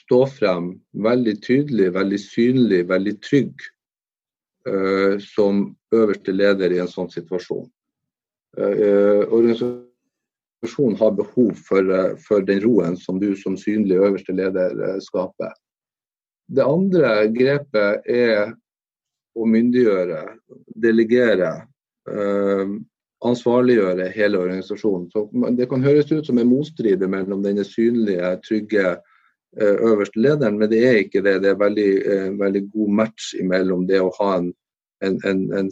stå 0.05 0.23
frem 0.33 0.71
veldig 1.05 1.35
tydelig, 1.45 1.91
veldig 1.93 2.21
synlig, 2.21 2.81
veldig 2.89 3.15
trygg 3.25 3.67
uh, 4.69 5.21
som 5.21 5.67
øverste 5.95 6.33
leder 6.33 6.73
i 6.73 6.81
en 6.81 6.89
sånn 6.89 7.13
situasjon. 7.13 7.67
Uh, 8.57 9.29
organisasjonen 9.29 10.97
har 11.01 11.13
behov 11.19 11.53
for, 11.69 11.93
uh, 11.93 12.17
for, 12.25 12.41
den 12.49 12.63
roen 12.65 12.97
som 12.97 13.21
du 13.21 13.35
som 13.37 13.59
synlig 13.61 14.01
øverste 14.01 14.33
leder 14.33 14.97
skaper. 15.05 15.53
Det 16.49 16.65
andre 16.65 17.29
grepet 17.37 18.09
er 18.09 18.55
å 19.35 19.45
myndiggjøre, 19.49 20.25
delegere, 20.79 21.53
ansvarliggjøre 23.25 24.11
hele 24.15 24.39
organisasjonen. 24.39 25.09
Så 25.11 25.27
det 25.57 25.69
kan 25.71 25.85
høres 25.85 26.13
ut 26.13 26.27
som 26.27 26.39
en 26.39 26.51
motstrid 26.51 27.03
mellom 27.09 27.43
denne 27.45 27.65
synlige, 27.65 28.37
trygge 28.45 28.97
Eh, 29.61 29.75
øverste 29.91 30.21
lederen, 30.21 30.59
men 30.59 30.71
det 30.71 30.87
er 30.87 30.97
ikke 30.99 31.23
det. 31.23 31.43
Det 31.43 31.51
er 31.51 31.55
veldig, 31.55 31.91
eh, 32.13 32.39
veldig 32.39 32.71
god 32.73 32.89
match 32.91 33.35
mellom 33.43 33.87
det 33.87 34.01
å 34.03 34.11
ha 34.19 34.39
en, 34.39 34.49
en, 35.03 35.21
en, 35.25 35.43
en, 35.55 35.71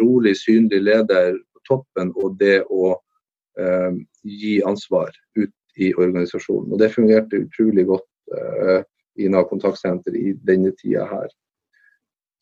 rolig, 0.00 0.34
synlig 0.36 0.80
leder 0.82 1.38
på 1.38 1.60
toppen 1.68 2.10
og 2.16 2.40
det 2.40 2.64
å 2.66 2.96
eh, 3.58 3.92
gi 4.26 4.56
ansvar 4.66 5.14
ut 5.38 5.54
i 5.78 5.92
organisasjonen. 5.94 6.72
Og 6.72 6.78
Det 6.78 6.90
fungerte 6.90 7.44
utrolig 7.44 7.86
godt 7.86 8.34
eh, 8.34 8.82
i 9.22 9.28
Nav 9.30 9.46
kontaktsenter 9.52 10.16
i 10.16 10.34
denne 10.42 10.74
tida 10.82 11.06
her. 11.06 11.30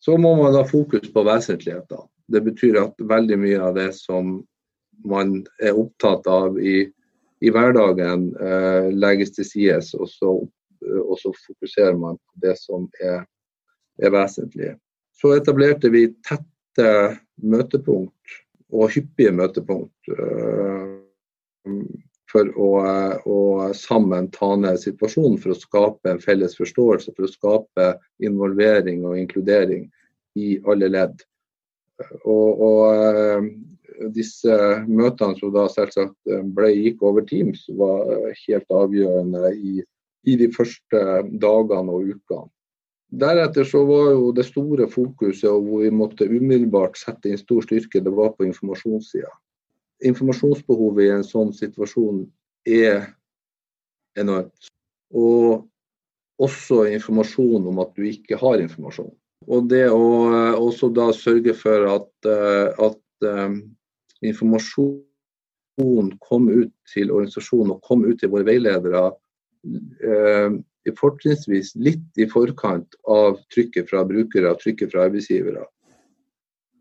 Så 0.01 0.17
må 0.17 0.33
man 0.41 0.57
ha 0.57 0.65
fokus 0.65 1.05
på 1.13 1.23
vesentligheter. 1.23 2.01
Det 2.25 2.41
betyr 2.41 2.81
at 2.81 2.97
veldig 2.97 3.37
mye 3.37 3.61
av 3.61 3.77
det 3.77 3.91
som 3.93 4.39
man 5.07 5.43
er 5.63 5.77
opptatt 5.77 6.27
av 6.27 6.57
i 6.59 6.89
i 7.39 7.51
hverdagen 7.53 8.29
eh, 8.35 8.89
legges 8.91 9.31
til 9.35 9.47
side, 9.47 9.79
og, 9.95 10.47
og, 11.05 11.15
så 11.19 11.31
fokuserer 11.47 11.95
man 11.99 12.19
på 12.19 12.43
det 12.43 12.55
som 12.59 12.89
er, 13.03 13.23
er 14.01 14.13
vesentlig. 14.13 14.73
Så 15.15 15.33
etablerte 15.37 15.91
vi 15.93 16.09
tette 16.27 16.89
møtepunkt 17.39 18.37
og 18.75 18.91
hyppige 18.93 19.31
møtepunkt 19.35 20.11
eh, 20.13 20.91
for 22.29 22.51
å, 22.61 22.69
å, 23.25 23.39
sammen 23.73 24.29
ta 24.35 24.51
ned 24.59 24.77
situasjonen 24.81 25.39
for 25.41 25.55
å 25.55 25.59
skape 25.59 26.11
en 26.11 26.21
felles 26.21 26.53
forståelse, 26.59 27.15
for 27.15 27.25
å 27.25 27.31
skape 27.31 27.87
involvering 28.21 29.01
og 29.07 29.17
inkludering 29.17 29.87
i 30.37 30.59
alle 30.69 30.91
ledd. 30.91 31.15
Og, 32.21 32.61
og 32.63 32.83
uh, 32.85 33.47
disse 34.15 34.55
møtene 34.87 35.37
som 35.39 35.53
da 35.53 35.65
selvsagt 35.71 36.31
ble, 36.55 36.69
gikk 36.75 37.03
over 37.05 37.25
Teams, 37.27 37.65
var 37.79 38.07
helt 38.45 38.77
avgjørende 38.81 39.51
i, 39.55 39.83
i 40.27 40.37
de 40.39 40.49
første 40.55 41.03
dagene 41.41 41.97
og 41.97 42.13
ukene. 42.13 42.47
Deretter 43.09 43.65
så 43.65 43.81
var 43.89 44.11
jo 44.13 44.29
det 44.37 44.45
store 44.45 44.85
fokuset 44.89 45.47
og 45.49 45.63
hvor 45.65 45.81
vi 45.81 45.89
måtte 45.89 46.27
umiddelbart 46.29 46.97
sette 46.99 47.31
inn 47.31 47.39
stor 47.41 47.65
styrke, 47.65 48.03
det 48.05 48.13
var 48.13 48.35
på 48.37 48.45
informasjonssida. 48.45 49.31
Informasjonsbehovet 50.05 51.07
i 51.07 51.13
en 51.15 51.25
sånn 51.25 51.49
situasjon 51.55 52.21
er 52.69 53.09
enormt. 54.19 54.69
Og 55.09 55.65
også 56.39 56.85
informasjon 56.93 57.65
om 57.71 57.81
at 57.81 57.91
du 57.97 58.05
ikke 58.07 58.37
har 58.39 58.61
informasjon. 58.61 59.09
Og 59.49 59.67
det 59.71 59.87
å 59.89 60.05
også 60.59 60.91
da 60.93 61.09
sørge 61.15 61.55
for 61.57 61.89
at, 61.89 62.11
eh, 62.29 62.69
at 62.77 63.01
informasjon 64.25 66.11
kom 66.19 66.49
ut 66.49 66.73
til 66.91 67.11
organisasjonen 67.11 67.75
og 67.77 67.83
kom 67.87 68.03
ut 68.07 68.19
til 68.19 68.31
våre 68.33 68.47
veiledere 68.47 69.05
eh, 70.03 70.57
fortrinnsvis 70.97 71.75
litt 71.79 72.19
i 72.19 72.27
forkant 72.29 72.95
av 73.07 73.39
trykket 73.53 73.91
fra 73.91 74.03
brukere 74.07 74.51
og 74.51 74.61
trykket 74.61 74.91
fra 74.91 75.05
arbeidsgivere, 75.07 75.65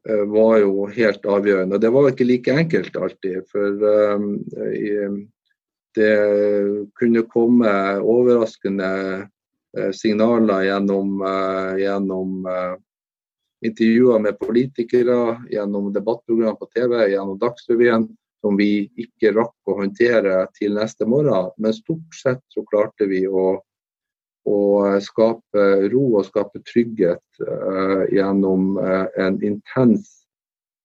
eh, 0.09 0.25
var 0.33 0.59
jo 0.63 0.87
helt 0.95 1.27
avgjørende. 1.27 1.81
Det 1.83 1.93
var 1.95 2.11
ikke 2.11 2.29
like 2.29 2.59
enkelt 2.65 2.97
alltid. 2.97 3.43
For 3.53 3.89
eh, 3.93 5.19
det 5.99 6.15
kunne 6.99 7.27
komme 7.33 7.71
overraskende 7.99 9.29
signaler 9.93 10.65
gjennom, 10.65 11.19
uh, 11.21 11.75
gjennom 11.81 12.47
uh, 12.47 12.77
intervjuer 13.65 14.23
med 14.23 14.39
politikere, 14.39 15.39
gjennom 15.51 15.93
debattprogram 15.93 16.57
på 16.59 16.69
TV, 16.75 16.95
gjennom 17.11 17.39
Dagsrevyen, 17.41 18.09
som 18.43 18.59
vi 18.59 18.87
ikke 19.01 19.33
rakk 19.35 19.71
å 19.71 19.81
håndtere 19.81 20.45
til 20.55 20.77
neste 20.79 21.09
morgen. 21.11 21.51
Men 21.59 21.75
stort 21.75 22.15
sett 22.15 22.45
så 22.55 22.63
klarte 22.71 23.09
vi 23.11 23.25
å 23.27 23.59
å 24.49 24.61
skape 25.05 25.65
ro 25.93 26.05
og 26.19 26.27
skape 26.29 26.63
trygghet 26.69 27.43
uh, 27.45 28.05
gjennom 28.13 28.79
uh, 28.81 29.07
en 29.21 29.39
intens 29.45 30.09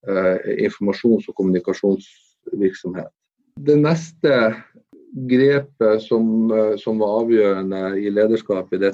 uh, 0.09 0.37
informasjons- 0.57 1.29
og 1.29 1.37
kommunikasjonsvirksomhet. 1.39 3.11
Det 3.63 3.77
neste 3.79 4.33
grepet 5.29 6.01
som, 6.01 6.49
som, 6.81 6.99
var 6.99 7.19
avgjørende 7.21 7.81
i 8.01 8.09
lederskapet 8.09 8.79
i 8.79 8.93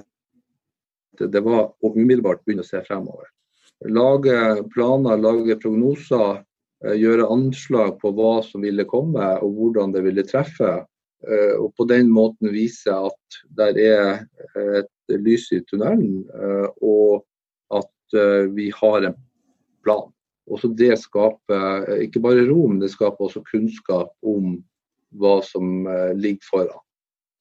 det 1.31 1.41
var 1.43 1.71
å 1.79 1.91
umiddelbart 1.95 2.43
begynne 2.43 2.65
å 2.65 2.67
se 2.67 2.81
fremover. 2.83 3.29
Lage 3.87 4.63
planer, 4.73 5.19
lage 5.21 5.55
prognoser, 5.61 6.41
gjøre 6.99 7.27
anslag 7.31 7.97
på 8.01 8.11
hva 8.15 8.39
som 8.43 8.63
ville 8.63 8.83
komme 8.87 9.23
og 9.43 9.55
hvordan 9.55 9.93
det 9.95 10.03
ville 10.03 10.25
treffe. 10.27 10.81
Eh, 11.27 11.55
og 11.59 11.73
på 11.75 11.87
den 11.89 12.11
måten 12.15 12.51
vise 12.53 12.93
at 12.93 13.39
det 13.57 13.73
er 13.83 14.21
et 14.55 15.17
lys 15.19 15.49
i 15.55 15.59
tunnelen, 15.67 16.23
eh, 16.31 16.67
og 16.79 17.25
at 17.75 18.15
eh, 18.15 18.47
vi 18.55 18.69
har 18.75 19.09
en 19.09 19.17
plan. 19.83 20.07
Også 20.49 20.71
det 20.73 20.95
skaper 21.01 21.99
ikke 22.05 22.23
bare 22.23 22.47
ro, 22.47 22.69
men 22.69 22.79
det 22.81 22.93
skaper 22.93 23.27
også 23.27 23.43
kunnskap 23.51 24.15
om 24.25 24.55
hva 25.19 25.39
som 25.45 25.85
ligger 26.17 26.45
foran. 26.47 26.79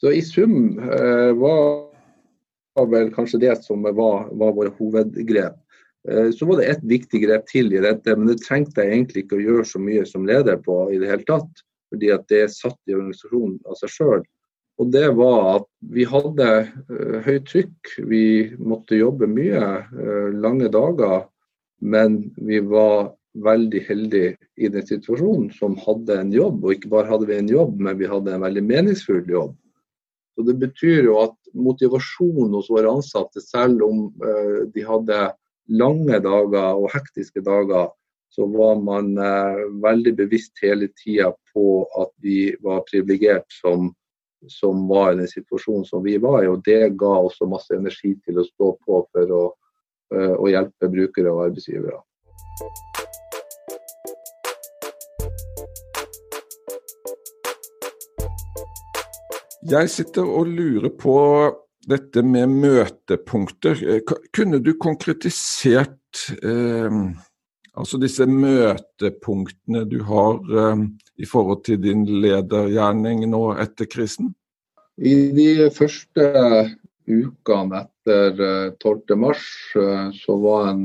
Så 0.01 0.13
i 0.13 0.21
sum 0.25 0.77
var 1.41 2.85
vel 2.93 3.09
kanskje 3.15 3.41
det 3.47 3.55
som 3.65 3.85
var, 3.85 4.29
var 4.29 4.53
våre 4.57 4.75
hovedgrep. 4.77 5.57
Så 6.33 6.47
var 6.49 6.61
det 6.61 6.67
et 6.71 6.85
viktig 6.89 7.21
grep 7.25 7.49
til 7.51 7.73
i 7.75 7.81
dette, 7.85 8.15
men 8.17 8.31
det 8.31 8.39
trengte 8.41 8.85
jeg 8.85 8.95
egentlig 8.95 9.25
ikke 9.25 9.37
å 9.37 9.43
gjøre 9.43 9.65
så 9.69 9.81
mye 9.83 10.05
som 10.09 10.25
leder 10.29 10.57
på 10.65 10.77
i 10.95 11.01
det 11.03 11.11
hele 11.11 11.27
tatt 11.29 11.65
fordi 11.89 12.11
at 12.13 12.27
det 12.31 12.49
satt 12.53 12.79
i 12.89 12.97
organisasjonen 12.97 13.59
av 13.69 13.79
seg 13.81 13.93
sjøl. 13.93 14.25
Og 14.79 14.91
det 14.95 15.07
var 15.19 15.39
at 15.57 15.69
vi 15.91 16.07
hadde 16.07 16.49
uh, 16.69 17.19
høyt 17.27 17.49
trykk, 17.51 17.95
vi 18.07 18.25
måtte 18.63 18.99
jobbe 18.99 19.27
mye, 19.31 19.63
uh, 19.91 20.29
lange 20.39 20.71
dager. 20.73 21.27
Men 21.79 22.21
vi 22.37 22.61
var 22.63 23.13
veldig 23.39 23.81
heldige 23.87 24.37
i 24.59 24.71
den 24.71 24.87
situasjonen 24.87 25.49
som 25.55 25.77
hadde 25.83 26.17
en 26.21 26.33
jobb. 26.35 26.63
Og 26.63 26.77
ikke 26.77 26.93
bare 26.95 27.11
hadde 27.11 27.29
vi 27.31 27.39
en 27.39 27.51
jobb, 27.51 27.77
men 27.83 27.99
vi 27.99 28.11
hadde 28.11 28.35
en 28.35 28.47
veldig 28.47 28.65
meningsfull 28.67 29.27
jobb. 29.31 29.57
Så 30.35 30.47
Det 30.47 30.55
betyr 30.59 31.09
jo 31.09 31.19
at 31.25 31.35
motivasjonen 31.55 32.55
hos 32.55 32.71
våre 32.71 32.91
ansatte, 32.93 33.43
selv 33.43 33.83
om 33.83 34.05
de 34.75 34.85
hadde 34.87 35.17
lange 35.69 36.19
dager 36.25 36.81
og 36.81 36.91
hektiske 36.95 37.43
dager, 37.45 37.91
så 38.29 38.47
var 38.47 38.81
man 38.85 39.15
eh, 39.19 39.63
veldig 39.83 40.15
bevisst 40.17 40.61
hele 40.63 40.91
tida 41.01 41.31
på 41.53 41.85
at 42.01 42.13
vi 42.25 42.53
var 42.65 42.85
privilegert 42.89 43.49
som, 43.53 43.89
som, 44.53 44.85
var 44.89 45.13
i 45.13 45.21
den 45.23 45.31
situasjonen 45.31 45.87
som 45.89 46.05
vi 46.05 46.19
var 46.23 46.45
i. 46.45 46.51
Og 46.51 46.63
det 46.65 46.95
ga 47.01 47.15
også 47.23 47.49
masse 47.49 47.75
energi 47.77 48.15
til 48.25 48.41
å 48.41 48.47
stå 48.47 48.75
på 48.85 49.01
for 49.13 49.33
å, 49.39 49.45
eh, 50.15 50.35
å 50.37 50.51
hjelpe 50.53 50.93
brukere 50.93 51.33
og 51.33 51.49
arbeidsgivere. 51.49 52.03
Jeg 59.69 59.91
sitter 59.93 60.25
og 60.25 60.47
lurer 60.49 60.93
på 60.97 61.17
dette 61.89 62.23
med 62.25 62.53
møtepunkter. 62.53 63.81
Eh, 63.83 64.15
kunne 64.35 64.61
du 64.63 64.75
konkretisert 64.81 66.29
eh, 66.43 67.03
Altså 67.79 67.95
disse 68.03 68.25
møtepunktene 68.27 69.85
du 69.87 70.01
har 70.03 70.41
eh, 70.51 70.81
i 71.23 71.27
forhold 71.31 71.61
til 71.69 71.77
din 71.79 72.01
ledergjerning 72.25 73.21
nå 73.31 73.53
etter 73.63 73.87
krisen? 73.87 74.33
I 74.99 75.31
de 75.31 75.69
første 75.71 76.25
ukene 77.07 77.85
etter 77.85 78.75
12.3 78.83 79.15
uh, 79.15 79.29
uh, 79.79 80.09
så 80.17 80.39
var 80.43 80.73
en, 80.73 80.83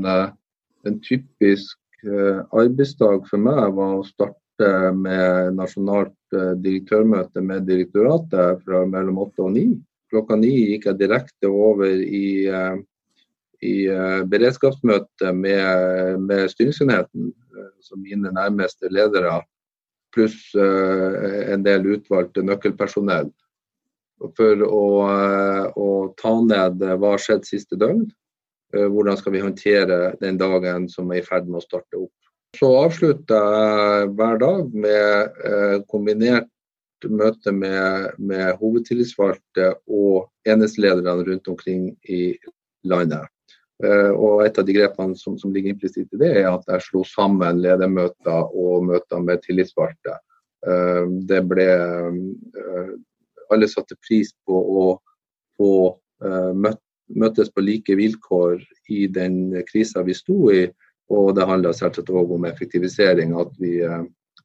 en 0.86 1.00
typisk 1.02 1.80
arbeidsdag 2.04 3.26
for 3.26 3.42
meg 3.42 3.74
var 3.74 3.96
å 3.98 4.06
starte 4.06 4.70
med 4.94 5.58
nasjonalt 5.58 6.38
direktørmøte 6.62 7.42
med 7.42 7.66
direktoratet 7.66 8.62
fra 8.62 8.84
mellom 8.86 9.18
åtte 9.24 9.42
og 9.48 9.54
ni. 9.56 9.66
Klokka 10.14 10.36
ni 10.38 10.52
gikk 10.70 10.84
jeg 10.86 11.00
direkte 11.00 11.50
over 11.50 11.90
i 11.90 12.26
i 13.64 13.86
uh, 13.88 14.20
beredskapsmøte 14.28 15.30
med, 15.32 16.20
med 16.20 16.50
styringsenheten, 16.52 17.30
uh, 17.32 17.70
som 17.80 18.02
mine 18.04 18.32
nærmeste 18.34 18.90
ledere, 18.92 19.38
pluss 20.14 20.52
en 20.54 21.64
del 21.66 21.88
utvalgte 21.96 22.44
nøkkelpersonell, 22.46 23.32
for 24.38 24.60
å, 24.62 24.82
å 25.74 25.88
ta 26.20 26.34
ned 26.38 26.84
hva 26.84 27.16
har 27.16 27.24
skjedd 27.24 27.48
siste 27.48 27.74
døgn. 27.80 28.04
Hvordan 28.70 29.18
skal 29.18 29.34
vi 29.34 29.42
håndtere 29.42 29.98
den 30.22 30.38
dagen 30.38 30.86
som 30.92 31.10
er 31.10 31.18
i 31.18 31.26
ferd 31.26 31.50
med 31.50 31.58
å 31.58 31.64
starte 31.64 31.98
opp. 32.04 32.30
Så 32.54 32.70
avslutter 32.78 33.50
jeg 33.56 34.12
hver 34.14 34.38
dag 34.44 34.78
med 34.86 35.42
kombinert 35.90 36.46
møte 37.10 37.52
med, 37.52 38.14
med 38.18 38.56
hovedtillitsvalgte 38.60 39.72
og 39.86 40.28
enhetslederne 40.48 41.24
rundt 41.26 41.48
omkring 41.52 41.88
i 42.08 42.34
landet. 42.84 43.28
Eh, 43.82 44.10
og 44.12 44.44
et 44.44 44.58
av 44.58 44.66
de 44.66 44.76
grepene 44.76 45.16
som, 45.18 45.38
som 45.38 45.52
ligger 45.54 45.74
implisitt 45.74 46.12
i 46.14 46.20
det, 46.20 46.30
er 46.44 46.50
at 46.52 46.68
jeg 46.70 46.86
slo 46.86 47.02
sammen 47.08 47.62
ledermøter 47.64 48.54
og 48.54 48.86
møter 48.90 49.24
med 49.24 49.42
tillitsvalgte. 49.42 50.18
Eh, 50.66 51.02
det 51.30 51.42
ble 51.50 51.68
eh, 51.74 52.94
Alle 53.52 53.68
satte 53.68 53.98
pris 54.00 54.32
på 54.46 54.56
å 54.56 54.84
få 55.58 55.72
møtes 57.12 57.50
på 57.52 57.60
like 57.60 57.94
vilkår 57.98 58.62
i 58.88 59.04
den 59.12 59.52
krisa 59.68 60.00
vi 60.02 60.14
sto 60.16 60.48
i. 60.50 60.62
Og 61.12 61.34
det 61.36 61.44
handla 61.44 61.74
selvsagt 61.76 62.08
òg 62.08 62.32
om 62.32 62.46
effektivisering, 62.48 63.34
at 63.36 63.52
vi 63.60 63.82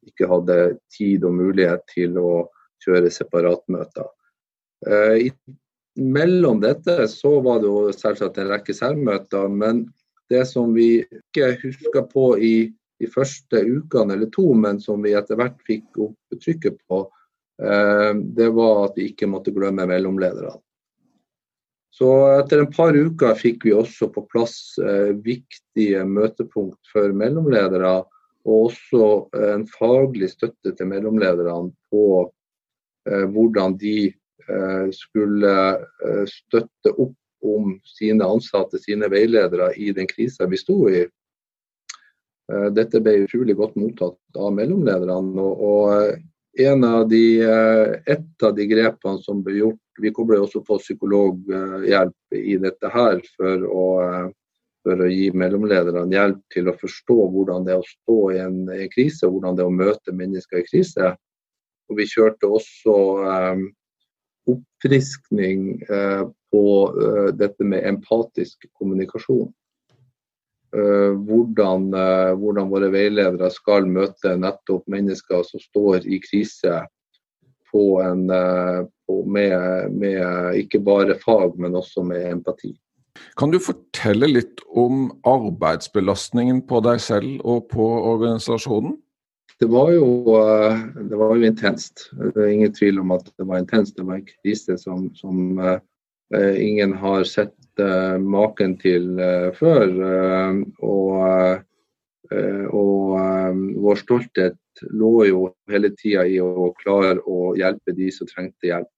ikke 0.10 0.30
hadde 0.30 0.60
tid 0.93 1.26
og 1.28 1.38
mulighet 1.38 1.86
til 1.93 2.17
å 2.19 2.34
kjøre 2.84 3.12
separatmøter. 3.13 4.08
I 5.19 5.32
mellom 6.00 6.62
dette 6.63 7.08
så 7.12 7.39
var 7.43 7.60
det 7.62 7.67
jo 7.67 7.93
selvsagt 7.95 8.38
en 8.39 8.52
rekke 8.54 8.76
særmøter, 8.76 9.50
men 9.52 9.86
det 10.32 10.45
som 10.48 10.74
vi 10.76 11.02
ikke 11.04 11.56
huska 11.63 12.06
på 12.12 12.32
i 12.38 12.54
de 13.00 13.08
første 13.12 13.62
ukene 13.63 14.15
eller 14.15 14.30
to, 14.36 14.52
men 14.54 14.80
som 14.84 15.02
vi 15.04 15.15
etter 15.17 15.39
hvert 15.39 15.60
fikk 15.67 16.00
opp 16.06 16.39
trykket 16.43 16.80
på, 16.88 17.04
det 17.60 18.50
var 18.56 18.86
at 18.86 19.00
vi 19.00 19.10
ikke 19.12 19.28
måtte 19.28 19.52
glemme 19.56 19.88
mellomlederne. 19.89 20.56
Så 21.91 22.08
etter 22.38 22.62
en 22.62 22.72
par 22.72 22.95
uker 22.95 23.36
fikk 23.36 23.65
vi 23.67 23.74
også 23.76 24.08
på 24.13 24.24
plass 24.32 24.78
viktige 25.26 26.06
møtepunkt 26.08 26.80
for 26.93 27.12
mellomledere, 27.12 28.06
og 28.47 28.69
også 28.69 29.06
en 29.54 29.65
faglig 29.67 30.30
støtte 30.32 30.73
til 30.75 30.88
mellomlederne 30.89 31.73
på 31.91 32.04
hvordan 33.34 33.73
de 33.80 34.12
skulle 34.93 35.52
støtte 36.30 36.91
opp 36.93 37.15
om 37.45 37.80
sine 37.88 38.25
ansatte, 38.25 38.80
sine 38.80 39.10
veiledere, 39.12 39.71
i 39.75 39.91
den 39.95 40.08
krisa 40.08 40.47
vi 40.49 40.60
sto 40.60 40.78
i. 40.91 41.06
Eh, 42.49 42.67
dette 42.75 43.02
ble 43.04 43.23
utrolig 43.25 43.56
godt 43.58 43.78
mottatt 43.80 44.39
av 44.39 44.54
mellomlederne. 44.56 45.41
og 45.41 45.93
eh, 46.60 46.73
av 46.84 47.10
de, 47.10 47.41
eh, 47.41 48.02
Et 48.06 48.43
av 48.43 48.56
de 48.56 48.65
grepene 48.67 49.21
som 49.23 49.43
ble 49.43 49.60
gjort 49.60 49.80
Vi 50.02 50.12
kommer 50.12 50.39
også 50.39 50.63
på 50.65 50.80
psykologhjelp 50.80 52.36
i 52.36 52.56
dette 52.58 52.88
her 52.88 53.19
for 53.36 53.65
å, 53.67 54.32
for 54.84 55.04
å 55.04 55.10
gi 55.12 55.30
mellomlederne 55.36 56.08
hjelp 56.13 56.39
til 56.54 56.70
å 56.72 56.78
forstå 56.80 57.18
hvordan 57.34 57.65
det 57.68 57.76
er 57.76 57.82
å 57.82 57.89
stå 57.89 58.20
i 58.34 58.39
en, 58.44 58.62
i 58.72 58.86
en 58.86 58.94
krise, 58.94 59.28
hvordan 59.28 59.58
det 59.58 59.65
er 59.65 59.72
å 59.72 59.76
møte 59.76 60.15
mennesker 60.15 60.62
i 60.62 60.68
krise. 60.68 61.13
Og 61.89 61.98
Vi 61.98 62.08
kjørte 62.10 62.50
også 62.60 62.96
eh, 63.34 63.63
oppfriskning 64.54 65.70
eh, 65.89 66.26
på 66.54 66.65
eh, 66.89 67.32
dette 67.38 67.65
med 67.65 67.86
empatisk 67.89 68.70
kommunikasjon. 68.78 69.50
Eh, 70.76 71.12
hvordan, 71.26 71.89
eh, 71.98 72.36
hvordan, 72.38 72.70
våre 72.70 72.92
veiledere 72.94 73.50
skal 73.50 73.89
møte 73.89 74.36
nettopp 74.38 74.86
mennesker 74.88 75.42
som 75.48 75.62
står 75.63 76.06
i 76.06 76.20
krise 76.22 76.84
på 77.72 77.86
en, 78.04 78.30
eh, 78.30 78.84
på 79.08 79.24
med, 79.26 79.92
med, 79.98 80.54
ikke 80.62 80.80
bare 80.86 81.18
fag, 81.18 81.58
men 81.58 81.76
også 81.76 82.06
med 82.06 82.22
empati. 82.32 82.76
Kan 83.38 83.52
du 83.54 83.60
fortelle 83.62 84.30
litt 84.30 84.63
om 84.78 85.10
arbeidsbelastningen 85.28 86.63
på 86.70 86.82
deg 86.86 87.02
selv 87.04 87.44
og 87.44 87.70
på 87.74 87.86
organisasjonen? 88.13 88.98
Det 89.60 89.68
var 89.68 89.92
jo, 89.92 90.08
det 90.96 91.18
var 91.20 91.36
jo 91.36 91.48
intenst. 91.48 92.08
Det 92.15 92.39
er 92.39 92.54
ingen 92.54 92.74
tvil 92.74 93.02
om 93.02 93.12
at 93.12 93.28
det 93.36 93.48
var 93.48 93.60
intenst. 93.60 93.98
Det 93.98 94.06
var 94.08 94.22
en 94.22 94.30
krise 94.30 94.78
som, 94.80 95.10
som 95.20 95.60
ingen 96.32 96.94
har 97.02 97.26
sett 97.28 97.82
uh, 97.82 98.15
maken 98.24 98.78
til 98.80 99.20
før. 99.58 99.92
Og, 100.80 101.60
og 102.72 103.60
vår 103.84 104.00
stolthet 104.00 104.56
lå 104.96 105.26
jo 105.28 105.42
hele 105.72 105.92
tida 105.98 106.24
i 106.24 106.39
å 106.39 106.72
klare 106.80 107.20
å 107.28 107.54
hjelpe 107.60 107.96
de 107.98 108.10
som 108.15 108.30
trengte 108.30 108.70
hjelp. 108.72 108.94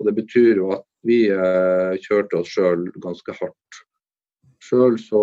Og 0.00 0.08
Det 0.08 0.16
betyr 0.22 0.62
jo 0.62 0.72
at 0.78 0.86
vi 1.06 1.24
kjørte 2.04 2.38
oss 2.38 2.52
sjøl 2.52 2.86
ganske 3.02 3.34
hardt. 3.38 3.80
Sjøl 4.62 4.94
så, 5.02 5.22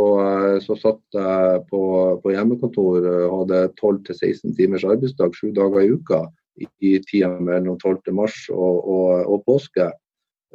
så, 0.60 0.76
satt 0.76 1.16
jeg 1.16 1.62
på, 1.70 1.82
på 2.20 2.34
hjemmekontor 2.34 3.06
og 3.08 3.38
hadde 3.46 3.62
12-16 3.80 4.58
timers 4.58 4.84
arbeidsdag 4.84 5.38
sju 5.38 5.54
dager 5.56 5.86
i 5.86 5.94
uka 5.96 6.26
i 6.60 6.98
tida 7.08 7.32
mellom 7.40 7.78
12. 7.80 8.12
mars 8.16 8.36
og, 8.52 8.84
og, 8.84 9.24
og 9.32 9.44
påske. 9.48 9.88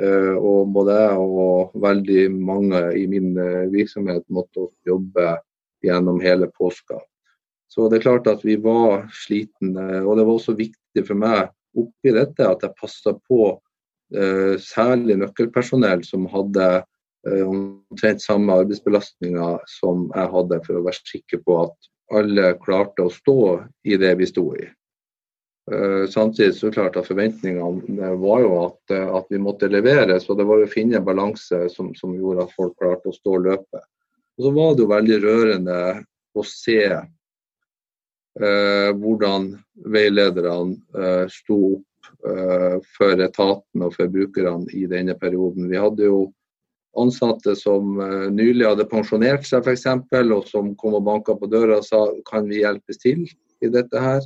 Eh, 0.02 0.34
og 0.34 0.72
både 0.74 0.94
jeg 0.98 1.18
og 1.22 1.74
veldig 1.82 2.22
mange 2.34 2.80
i 2.98 3.04
min 3.10 3.36
eh, 3.38 3.66
virksomhet 3.70 4.24
måtte 4.32 4.66
jobbe 4.88 5.36
gjennom 5.84 6.18
hele 6.24 6.48
påska. 6.58 6.98
Så 7.70 7.88
det 7.88 8.00
er 8.00 8.08
klart 8.08 8.30
at 8.30 8.42
vi 8.46 8.56
var 8.62 9.06
slitne. 9.14 10.02
Og 10.02 10.18
det 10.18 10.26
var 10.26 10.32
også 10.34 10.56
viktig 10.58 11.06
for 11.06 11.18
meg 11.18 11.52
oppi 11.78 12.14
dette 12.14 12.46
at 12.46 12.66
jeg 12.66 12.78
passa 12.80 13.14
på 13.14 13.40
eh, 13.52 13.60
særlig 14.60 15.16
nøkkelpersonell 15.18 16.02
som 16.06 16.26
hadde 16.30 16.66
omtrent 17.24 18.22
samme 18.22 18.52
arbeidsbelastninger 18.60 19.62
som 19.78 20.04
jeg 20.12 20.30
hadde, 20.34 20.58
for 20.66 20.78
å 20.78 20.84
være 20.84 21.08
sikker 21.08 21.40
på 21.46 21.56
at 21.62 21.88
alle 22.12 22.54
klarte 22.62 23.06
å 23.06 23.12
stå 23.12 23.64
i 23.88 23.96
det 24.00 24.14
vi 24.20 24.26
sto 24.28 24.54
i. 24.58 24.66
Uh, 25.72 26.04
samtidig 26.12 26.54
så 26.58 26.68
klart 26.72 26.96
at 27.00 27.06
forventningene 27.08 28.10
var 28.20 28.42
jo 28.44 28.50
at, 28.66 28.92
at, 28.92 29.26
vi 29.32 29.38
måtte 29.40 29.70
levere, 29.72 30.18
så 30.20 30.36
det 30.36 30.44
var 30.44 30.60
jo 30.60 30.66
å 30.68 30.72
finne 30.74 30.98
en 30.98 31.06
balanse 31.06 31.68
som, 31.72 31.94
som, 31.96 32.12
gjorde 32.18 32.44
at 32.44 32.52
folk 32.56 32.76
klarte 32.80 33.08
å 33.08 33.16
stå 33.16 33.38
løpet. 33.46 33.84
Og 34.36 34.44
så 34.44 34.52
var 34.52 34.74
det 34.74 34.84
jo 34.84 34.90
veldig 34.90 35.18
rørende 35.22 35.78
å 36.34 36.42
se 36.44 36.82
eh, 36.92 38.90
hvordan 38.98 39.48
veilederne 39.94 41.28
sto 41.32 41.58
opp 41.78 41.88
for 42.96 43.20
etaten 43.24 43.84
og 43.84 43.94
for 43.96 44.10
brukerne 44.12 44.68
i 44.72 44.84
denne 44.90 45.14
perioden. 45.18 45.68
Vi 45.70 45.80
hadde 45.80 46.08
jo 46.08 46.18
ansatte 47.00 47.56
som 47.58 47.96
nylig 48.34 48.66
hadde 48.68 48.86
pensjonert 48.90 49.46
seg 49.48 49.66
f.eks., 49.66 49.86
og 50.22 50.48
som 50.50 50.72
kom 50.80 50.98
og 50.98 51.04
banka 51.08 51.34
på 51.38 51.50
døra 51.50 51.80
og 51.80 51.86
sa 51.88 52.04
kan 52.28 52.46
vi 52.50 52.62
hjelpes 52.62 53.00
til 53.02 53.24
i 53.64 53.72
dette 53.72 54.00
her. 54.00 54.22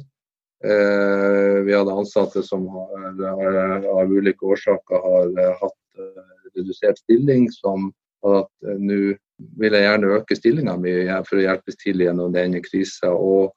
Eh, 0.65 1.63
vi 1.65 1.75
hadde 1.75 1.95
ansatte 1.95 2.43
som 2.43 2.67
har, 2.67 3.21
har, 3.23 3.85
av 4.01 4.11
ulike 4.11 4.43
årsaker 4.43 5.05
har 5.05 5.29
eh, 5.39 5.53
hatt 5.61 6.01
eh, 6.03 6.33
redusert 6.59 6.99
stilling, 6.99 7.47
som 7.55 7.93
at 8.27 8.51
nå 8.83 9.15
vil 9.61 9.77
jeg 9.77 9.85
gjerne 9.85 10.11
øke 10.17 10.35
stillinga 10.35 10.75
mi 10.83 10.93
for 11.29 11.39
å 11.39 11.45
hjelpes 11.45 11.79
til 11.79 12.03
gjennom 12.03 12.35
denne 12.35 12.59
krisa. 12.65 13.13
Og 13.15 13.53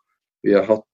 vi 0.45 0.53
har 0.53 0.67
hatt 0.67 0.85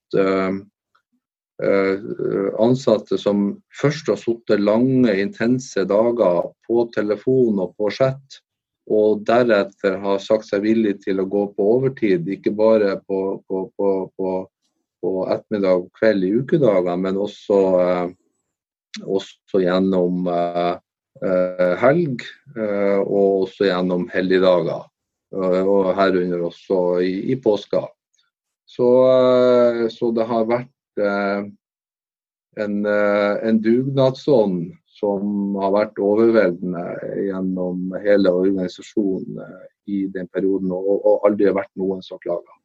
ansatte 1.57 3.17
som 3.17 3.47
først 3.81 4.11
har 4.11 4.19
sittet 4.21 4.61
lange, 4.61 5.09
intense 5.17 5.81
dager 5.89 6.51
på 6.67 6.83
telefon 6.93 7.63
og 7.63 7.71
på 7.79 7.89
chat, 7.95 8.37
og 8.87 9.23
deretter 9.27 9.97
har 9.99 10.19
sagt 10.23 10.47
seg 10.47 10.63
villig 10.63 10.99
til 11.03 11.19
å 11.19 11.27
gå 11.27 11.47
på 11.55 11.71
overtid. 11.77 12.27
Ikke 12.31 12.53
bare 12.55 12.95
på, 13.03 13.19
på, 13.47 13.63
på, 13.75 14.29
på 15.03 15.13
ettermiddag 15.27 15.83
og 15.83 15.89
kveld 15.97 16.23
i 16.23 16.33
ukedager, 16.39 16.99
men 16.99 17.19
også, 17.19 17.59
eh, 17.83 18.05
også 19.03 19.63
gjennom 19.63 20.29
eh, 20.31 20.73
eh, 21.23 21.73
helg 21.83 22.23
og 22.57 23.47
også 23.47 23.67
gjennom 23.67 24.07
helligdager. 24.13 24.87
Og 25.35 25.91
herunder 25.97 26.45
også 26.47 27.01
i, 27.03 27.13
i 27.33 27.35
påska. 27.43 27.81
Så, 28.67 28.87
så, 29.91 30.09
det 30.15 30.23
har 30.29 30.45
vært 30.47 30.71
en, 30.97 32.75
en 32.87 33.61
dugnadsånd 33.61 34.71
som 34.97 35.55
har 35.61 35.73
vært 35.75 35.99
overveldende 36.01 36.83
gjennom 37.27 37.93
hele 38.01 38.33
organisasjonen 38.33 39.41
i 39.87 40.05
den 40.13 40.27
perioden, 40.33 40.73
og, 40.73 40.95
og 41.05 41.27
aldri 41.29 41.53
vært 41.53 41.73
noen 41.79 42.01
som 42.05 42.19
klager. 42.23 42.57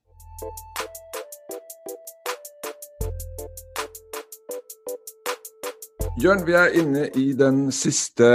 Jørn, 6.21 6.43
vi 6.47 6.55
er 6.55 6.75
inne 6.77 7.07
i 7.17 7.31
den 7.35 7.71
siste 7.73 8.29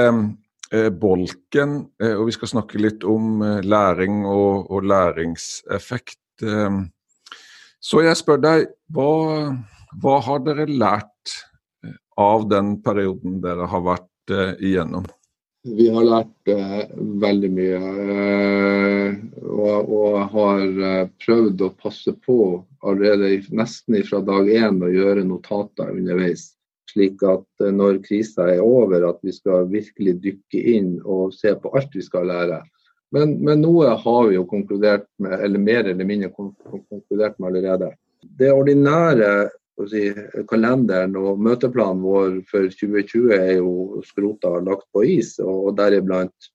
eh, 0.74 0.90
bolken, 0.90 1.76
eh, 2.02 2.16
og 2.18 2.26
vi 2.28 2.34
skal 2.36 2.50
snakke 2.50 2.82
litt 2.82 3.06
om 3.08 3.44
eh, 3.46 3.60
læring 3.62 4.26
og, 4.26 4.72
og 4.74 4.88
læringseffekt. 4.92 6.20
Eh. 6.42 6.80
så 7.80 8.02
jeg 8.04 8.18
spør 8.18 8.42
deg, 8.42 8.66
hva, 8.94 9.12
hva, 10.02 10.18
har 10.26 10.44
dere 10.46 10.68
lært 10.70 11.36
eh, 11.86 11.96
av 12.22 12.48
den 12.52 12.78
perioden 12.86 13.40
dere 13.44 13.70
har 13.70 13.86
vært 13.86 14.34
eh, 14.34 14.54
igjennom? 14.60 15.08
Vi 15.68 15.90
har 15.92 16.06
lært 16.08 16.50
veldig 17.24 17.48
mye, 17.52 17.80
og, 19.44 19.90
og, 19.98 20.14
har 20.32 20.62
prøvd 21.20 21.64
å 21.66 21.74
passe 21.82 22.14
på 22.24 22.38
allerede 22.88 23.34
nesten 23.52 23.98
fra 24.08 24.22
dag 24.24 24.48
én 24.48 24.80
å 24.80 24.94
gjøre 24.94 25.26
notater 25.28 25.92
underveis 25.92 26.54
slik 26.98 27.22
at 27.28 27.46
eh, 27.64 27.74
når 27.74 28.02
krisa 28.06 28.48
er 28.54 28.64
over, 28.64 29.06
at 29.10 29.22
vi 29.26 29.34
skal 29.36 29.70
virkelig 29.72 30.18
dykke 30.24 30.64
inn 30.76 30.98
og 31.04 31.36
se 31.36 31.54
på 31.60 31.72
alt 31.78 31.94
vi 31.96 32.06
skal 32.06 32.28
lære. 32.32 32.62
Men, 33.16 33.38
men 33.44 33.62
noe 33.64 33.94
har 34.02 34.28
vi 34.28 34.36
jo 34.36 34.48
konkludert 34.50 35.08
med, 35.24 35.38
eller 35.40 35.64
mer 35.64 35.88
eller 35.88 36.08
mindre 36.08 36.32
konkludert 36.36 37.38
med 37.40 37.50
allerede. 37.52 37.94
Det 38.40 38.52
ordinære 38.52 39.30
si, 39.86 40.10
kalenderen 40.50 41.16
og 41.20 41.42
møteplanen 41.46 42.02
vår 42.02 42.38
for 42.50 42.66
2020 42.74 43.34
er 43.36 43.52
jo 43.60 44.02
skrota 44.08 44.56
og 44.58 44.66
lagt 44.70 44.88
på 44.96 45.06
is. 45.06 45.36
Og 45.44 45.76
deriblant 45.78 46.50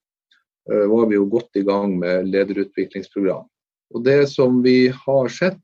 uh, 0.71 0.87
var 0.91 1.07
vi 1.11 1.19
jo 1.19 1.29
godt 1.31 1.61
i 1.61 1.65
gang 1.67 1.95
med 2.01 2.31
lederutviklingsprogram. 2.33 3.47
Og 3.93 4.05
Det 4.05 4.25
som 4.33 4.63
vi 4.65 4.89
har 4.91 5.31
sett, 5.31 5.63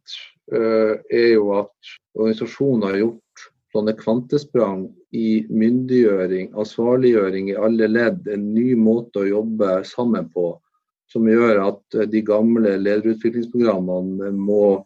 uh, 0.55 0.94
er 1.11 1.35
jo 1.35 1.51
at 1.59 1.94
organisasjonen 2.14 2.87
har 2.90 3.01
gjort 3.03 3.49
sånne 3.75 3.94
kvantesprang 3.99 4.87
i 5.16 5.42
myndiggjøring, 5.51 6.53
ansvarliggjøring 6.57 7.51
i 7.51 7.59
alle 7.59 7.88
ledd, 7.90 8.23
en 8.31 8.49
ny 8.55 8.73
måte 8.79 9.25
å 9.25 9.29
jobbe 9.29 9.83
sammen 9.88 10.29
på, 10.33 10.53
som 11.09 11.27
gjør 11.29 11.62
at 11.64 11.99
de 12.12 12.23
gamle 12.25 12.75
lederutviklingsprogrammene 12.81 14.31
må 14.37 14.85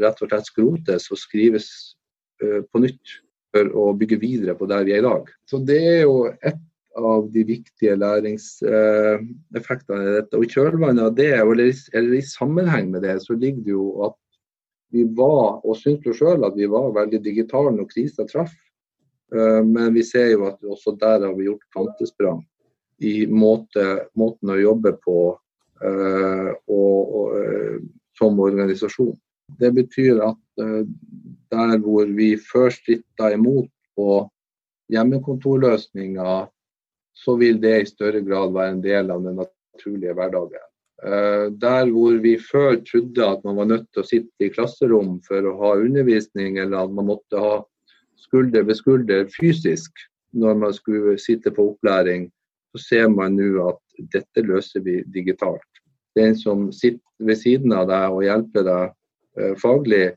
rett 0.00 0.20
og 0.20 0.30
slett 0.30 0.48
skrotes 0.48 1.08
og 1.12 1.20
skrives 1.20 1.95
på 2.42 2.82
nytt. 2.82 3.14
for 3.56 3.70
å 3.72 3.84
bygge 3.96 4.18
videre 4.20 4.52
på 4.58 4.66
der 4.68 4.82
vi 4.84 4.92
er 4.92 5.00
i 5.00 5.06
dag. 5.06 5.30
Så 5.48 5.62
Det 5.64 5.78
er 5.80 6.02
jo 6.02 6.26
et 6.28 6.58
av 6.96 7.30
de 7.32 7.44
viktige 7.44 7.96
læringseffektene 7.96 10.02
i 10.02 10.14
dette. 10.18 10.36
Og 10.36 10.44
I 10.44 10.52
kjølvannet 10.52 11.04
av 11.04 11.14
det, 11.16 11.32
eller 11.40 12.18
i 12.18 12.22
sammenheng 12.24 12.90
med 12.92 13.02
det, 13.06 13.18
så 13.24 13.36
ligger 13.36 13.64
det 13.64 13.72
jo 13.72 13.88
at 14.08 14.16
vi 14.94 15.02
var, 15.18 15.60
og 15.64 15.76
syntes 15.76 16.18
sjøl 16.18 16.44
at 16.46 16.56
vi 16.56 16.68
var 16.70 16.94
veldig 16.96 17.20
digitale 17.24 17.70
når 17.74 17.90
krisa 17.90 18.26
traff. 18.28 18.54
Eh, 19.34 19.62
men 19.66 19.94
vi 19.96 20.04
ser 20.06 20.30
jo 20.32 20.46
at 20.50 20.62
også 20.62 20.96
der 21.00 21.26
har 21.26 21.34
vi 21.36 21.48
gjort 21.48 21.66
kvantesprang 21.74 22.44
i 23.04 23.26
måte, 23.28 24.06
måten 24.16 24.54
å 24.54 24.56
jobbe 24.56 24.94
på 25.04 25.18
uh, 25.84 26.50
og, 26.72 27.16
og, 27.20 27.82
som 28.16 28.38
organisasjon. 28.40 29.12
Det 29.60 29.68
betyr 29.76 30.22
at 30.24 30.38
der 30.56 31.78
hvor 31.84 32.08
vi 32.16 32.34
før 32.40 32.70
stritta 32.74 33.32
imot 33.34 33.68
på 33.96 34.24
hjemmekontorløsninger, 34.92 36.46
så 37.16 37.36
vil 37.40 37.60
det 37.62 37.74
i 37.80 37.90
større 37.90 38.22
grad 38.24 38.54
være 38.54 38.76
en 38.76 38.82
del 38.84 39.12
av 39.12 39.24
den 39.24 39.38
naturlige 39.40 40.14
hverdagen. 40.16 40.66
Der 41.60 41.90
hvor 41.92 42.16
vi 42.22 42.36
før 42.40 42.76
trodde 42.88 43.24
at 43.24 43.44
man 43.44 43.56
var 43.60 43.70
nødt 43.72 43.88
til 43.92 44.02
å 44.02 44.08
sitte 44.08 44.46
i 44.46 44.52
klasserom 44.52 45.18
for 45.26 45.44
å 45.44 45.56
ha 45.60 45.72
undervisning, 45.80 46.58
eller 46.60 46.84
at 46.84 46.92
man 46.96 47.08
måtte 47.10 47.40
ha 47.40 47.56
skulder 48.20 48.64
ved 48.66 48.78
skulder 48.78 49.26
fysisk 49.32 49.92
når 50.36 50.54
man 50.60 50.74
skulle 50.76 51.16
sitte 51.20 51.50
på 51.50 51.70
opplæring, 51.72 52.28
så 52.74 52.82
ser 52.82 53.08
man 53.08 53.36
nå 53.38 53.68
at 53.70 53.80
dette 54.12 54.44
løser 54.44 54.84
vi 54.84 55.00
digitalt. 55.14 55.82
Den 56.16 56.36
som 56.36 56.70
sitter 56.72 57.00
ved 57.18 57.40
siden 57.40 57.72
av 57.72 57.88
deg 57.88 58.12
og 58.12 58.24
hjelper 58.24 58.66
deg 58.66 58.84
eh, 59.40 59.54
faglig, 59.60 60.04
eh, 60.12 60.16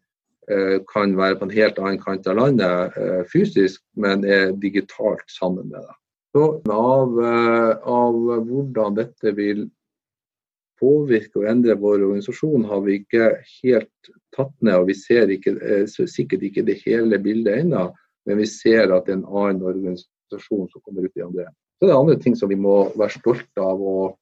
kan 0.89 1.15
være 1.17 1.38
på 1.38 1.45
en 1.45 1.53
helt 1.53 1.79
annen 1.81 1.99
kant 2.01 2.27
av 2.27 2.39
landet 2.39 2.95
eh, 2.97 3.23
fysisk, 3.29 3.83
men 3.99 4.23
er 4.25 4.55
digitalt 4.57 5.25
sammen 5.29 5.67
med 5.69 5.83
deg. 5.83 5.97
Så 6.33 6.45
av, 6.73 7.19
eh, 7.25 7.71
av 7.89 8.17
hvordan 8.47 8.97
dette 8.97 9.33
vil 9.38 9.67
påvirke 10.79 11.41
og 11.41 11.47
endre 11.51 11.75
vår 11.79 12.03
organisasjon, 12.05 12.67
har 12.69 12.83
vi 12.85 12.99
ikke 13.01 13.31
helt 13.62 14.12
tatt 14.35 14.53
ned. 14.62 14.75
og 14.77 14.88
Vi 14.88 14.95
ser 14.97 15.31
ikke, 15.33 15.57
eh, 15.59 15.85
sikkert 15.88 16.45
ikke 16.45 16.65
det 16.65 16.81
hele 16.85 17.19
bildet 17.19 17.65
ennå, 17.65 17.89
men 18.25 18.38
vi 18.38 18.45
ser 18.45 18.93
at 18.93 19.05
det 19.05 19.13
er 19.13 19.19
en 19.19 19.25
annen 19.25 19.62
organisasjon 19.62 20.69
som 20.69 20.81
kommer 20.85 21.05
ut 21.05 21.17
i 21.17 21.25
andre. 21.25 21.49
Så 21.79 21.88
det 21.88 21.93
er 21.93 21.99
andre 21.99 22.19
ting 22.19 22.35
som 22.35 22.49
vi 22.49 22.55
må 22.55 22.91
være 22.95 23.19
stolte 23.19 23.63
av 23.63 23.81
og, 23.81 24.17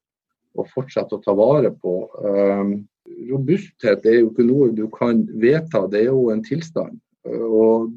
og 0.57 0.69
fortsette 0.73 1.17
å 1.17 1.23
ta 1.23 1.33
vare 1.33 1.71
på. 1.71 2.09
Um, 2.23 2.87
robusthet 3.31 4.05
er 4.05 4.21
jo 4.21 4.31
ikke 4.31 4.47
noe 4.47 4.69
du 4.75 4.85
kan 4.93 5.25
vedta, 5.41 5.85
det 5.91 6.05
er 6.05 6.11
jo 6.11 6.27
en 6.33 6.43
tilstand. 6.45 6.99
Og 7.27 7.91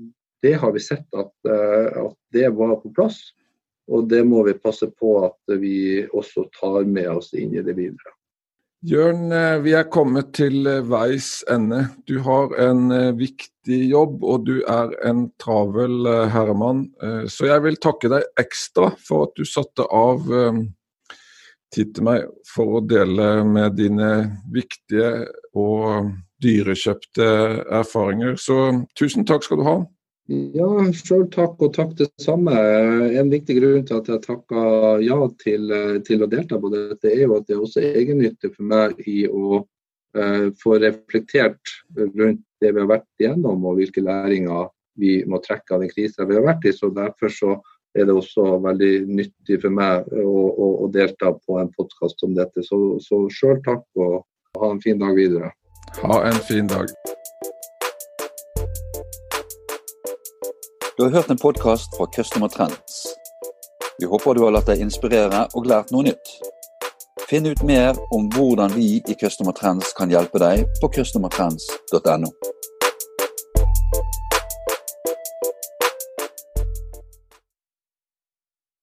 det 0.45 0.57
har 0.63 0.73
vi 0.75 0.83
sett 0.83 1.07
at, 1.19 1.33
uh, 1.47 2.07
at 2.07 2.17
det 2.35 2.49
var 2.57 2.79
på 2.83 2.93
plass. 2.97 3.21
Og 3.91 4.07
det 4.11 4.23
må 4.27 4.45
vi 4.47 4.55
passe 4.55 4.87
på 4.87 5.19
at 5.27 5.59
vi 5.59 6.07
også 6.07 6.47
tar 6.55 6.87
med 6.87 7.11
oss 7.11 7.33
inn 7.35 7.57
i 7.59 7.65
det 7.67 7.75
videre. 7.75 8.15
Jørn, 8.81 9.29
eh, 9.33 9.59
vi 9.61 9.75
er 9.77 9.91
kommet 9.93 10.31
til 10.33 10.65
eh, 10.65 10.81
veis 10.89 11.43
ende. 11.53 11.83
Du 12.09 12.23
har 12.25 12.55
en 12.57 12.87
eh, 12.97 13.11
viktig 13.13 13.77
jobb, 13.91 14.23
og 14.25 14.47
du 14.47 14.63
er 14.65 14.95
en 15.05 15.27
travel 15.43 16.09
herremann. 16.33 16.87
Så 17.29 17.51
jeg 17.51 17.61
vil 17.67 17.77
takke 17.77 18.09
deg 18.09 18.25
ekstra 18.41 18.95
for 18.97 19.29
at 19.29 19.37
du 19.37 19.45
satte 19.45 19.85
av 19.85 20.25
tid 21.75 21.95
til 21.95 22.07
meg 22.07 22.27
for 22.51 22.79
å 22.79 22.83
dele 22.85 23.45
med 23.47 23.79
dine 23.79 24.11
viktige 24.53 25.29
og 25.59 26.11
dyrekjøpte 26.43 27.31
erfaringer. 27.81 28.37
Så 28.41 28.85
tusen 28.99 29.27
takk 29.29 29.47
skal 29.47 29.61
du 29.61 29.67
ha. 29.69 29.79
Ja, 30.31 30.69
sjøl 30.95 31.25
takk, 31.33 31.57
og 31.59 31.73
takk 31.75 31.97
det 31.99 32.07
samme. 32.23 32.55
En 33.19 33.33
viktig 33.33 33.57
grunn 33.59 33.87
til 33.87 33.99
at 33.99 34.11
jeg 34.13 34.23
takka 34.23 34.63
ja 35.03 35.19
til, 35.43 35.73
til, 36.07 36.23
å 36.23 36.29
delta 36.31 36.61
på 36.63 36.71
dette, 36.71 37.11
er 37.11 37.25
jo 37.25 37.39
at 37.41 37.49
det 37.49 37.57
er 37.57 37.65
også 37.65 37.83
egennyttig 37.89 38.53
for 38.55 38.69
meg 38.71 39.01
i 39.11 39.25
å 39.27 39.63
uh, 39.65 40.47
få 40.61 40.79
reflektert 40.85 41.75
rundt 41.99 42.45
det 42.63 42.71
vi 42.71 42.79
har 42.79 42.93
vært 42.93 43.09
igjennom, 43.19 43.67
og 43.67 43.81
hvilke 43.81 44.05
læringer 44.07 44.71
vi 45.01 45.17
må 45.27 45.41
trekke 45.43 45.75
av 45.75 45.83
den 45.83 45.91
krisa 45.91 46.29
vi 46.29 46.39
har 46.39 46.47
vært 46.47 46.69
i. 46.69 46.77
Så 46.77 46.93
Derfor 46.95 47.35
så 47.35 47.57
er 47.95 48.07
det 48.07 48.15
også 48.15 48.59
veldig 48.63 48.93
nyttig 49.09 49.61
for 49.63 49.75
meg 49.75 50.07
å, 50.15 50.35
å, 50.51 50.69
å 50.85 50.91
delta 50.95 51.33
på 51.35 51.59
en 51.61 51.71
podkast 51.75 52.21
som 52.23 52.35
dette. 52.37 52.63
Så, 52.67 52.99
så 53.03 53.25
sjøl 53.35 53.59
takk, 53.67 53.87
og 53.99 54.23
ha 54.61 54.71
en 54.71 54.83
fin 54.83 55.01
dag 55.01 55.17
videre. 55.19 55.51
Ha 56.03 56.21
en 56.29 56.41
fin 56.47 56.71
dag. 56.71 56.93
Du 60.97 61.05
har 61.07 61.11
hørt 61.11 61.31
en 61.31 61.41
podkast 61.41 61.97
fra 61.97 62.07
Customer 62.17 62.49
Trends. 62.49 63.03
Vi 64.01 64.07
håper 64.07 64.35
du 64.35 64.45
har 64.45 64.55
latt 64.55 64.69
deg 64.69 64.83
inspirere 64.85 65.47
og 65.57 65.67
lært 65.69 65.91
noe 65.93 66.07
nytt. 66.07 66.35
Finn 67.31 67.47
ut 67.47 67.63
mer 67.67 67.99
om 68.15 68.29
hvordan 68.35 68.73
vi 68.75 68.99
i 69.01 69.17
Customer 69.19 69.55
Trends 69.57 69.93
kan 69.97 70.11
hjelpe 70.13 70.41
deg 70.43 70.67
på 70.81 70.91
customertrends.no. 70.97 72.31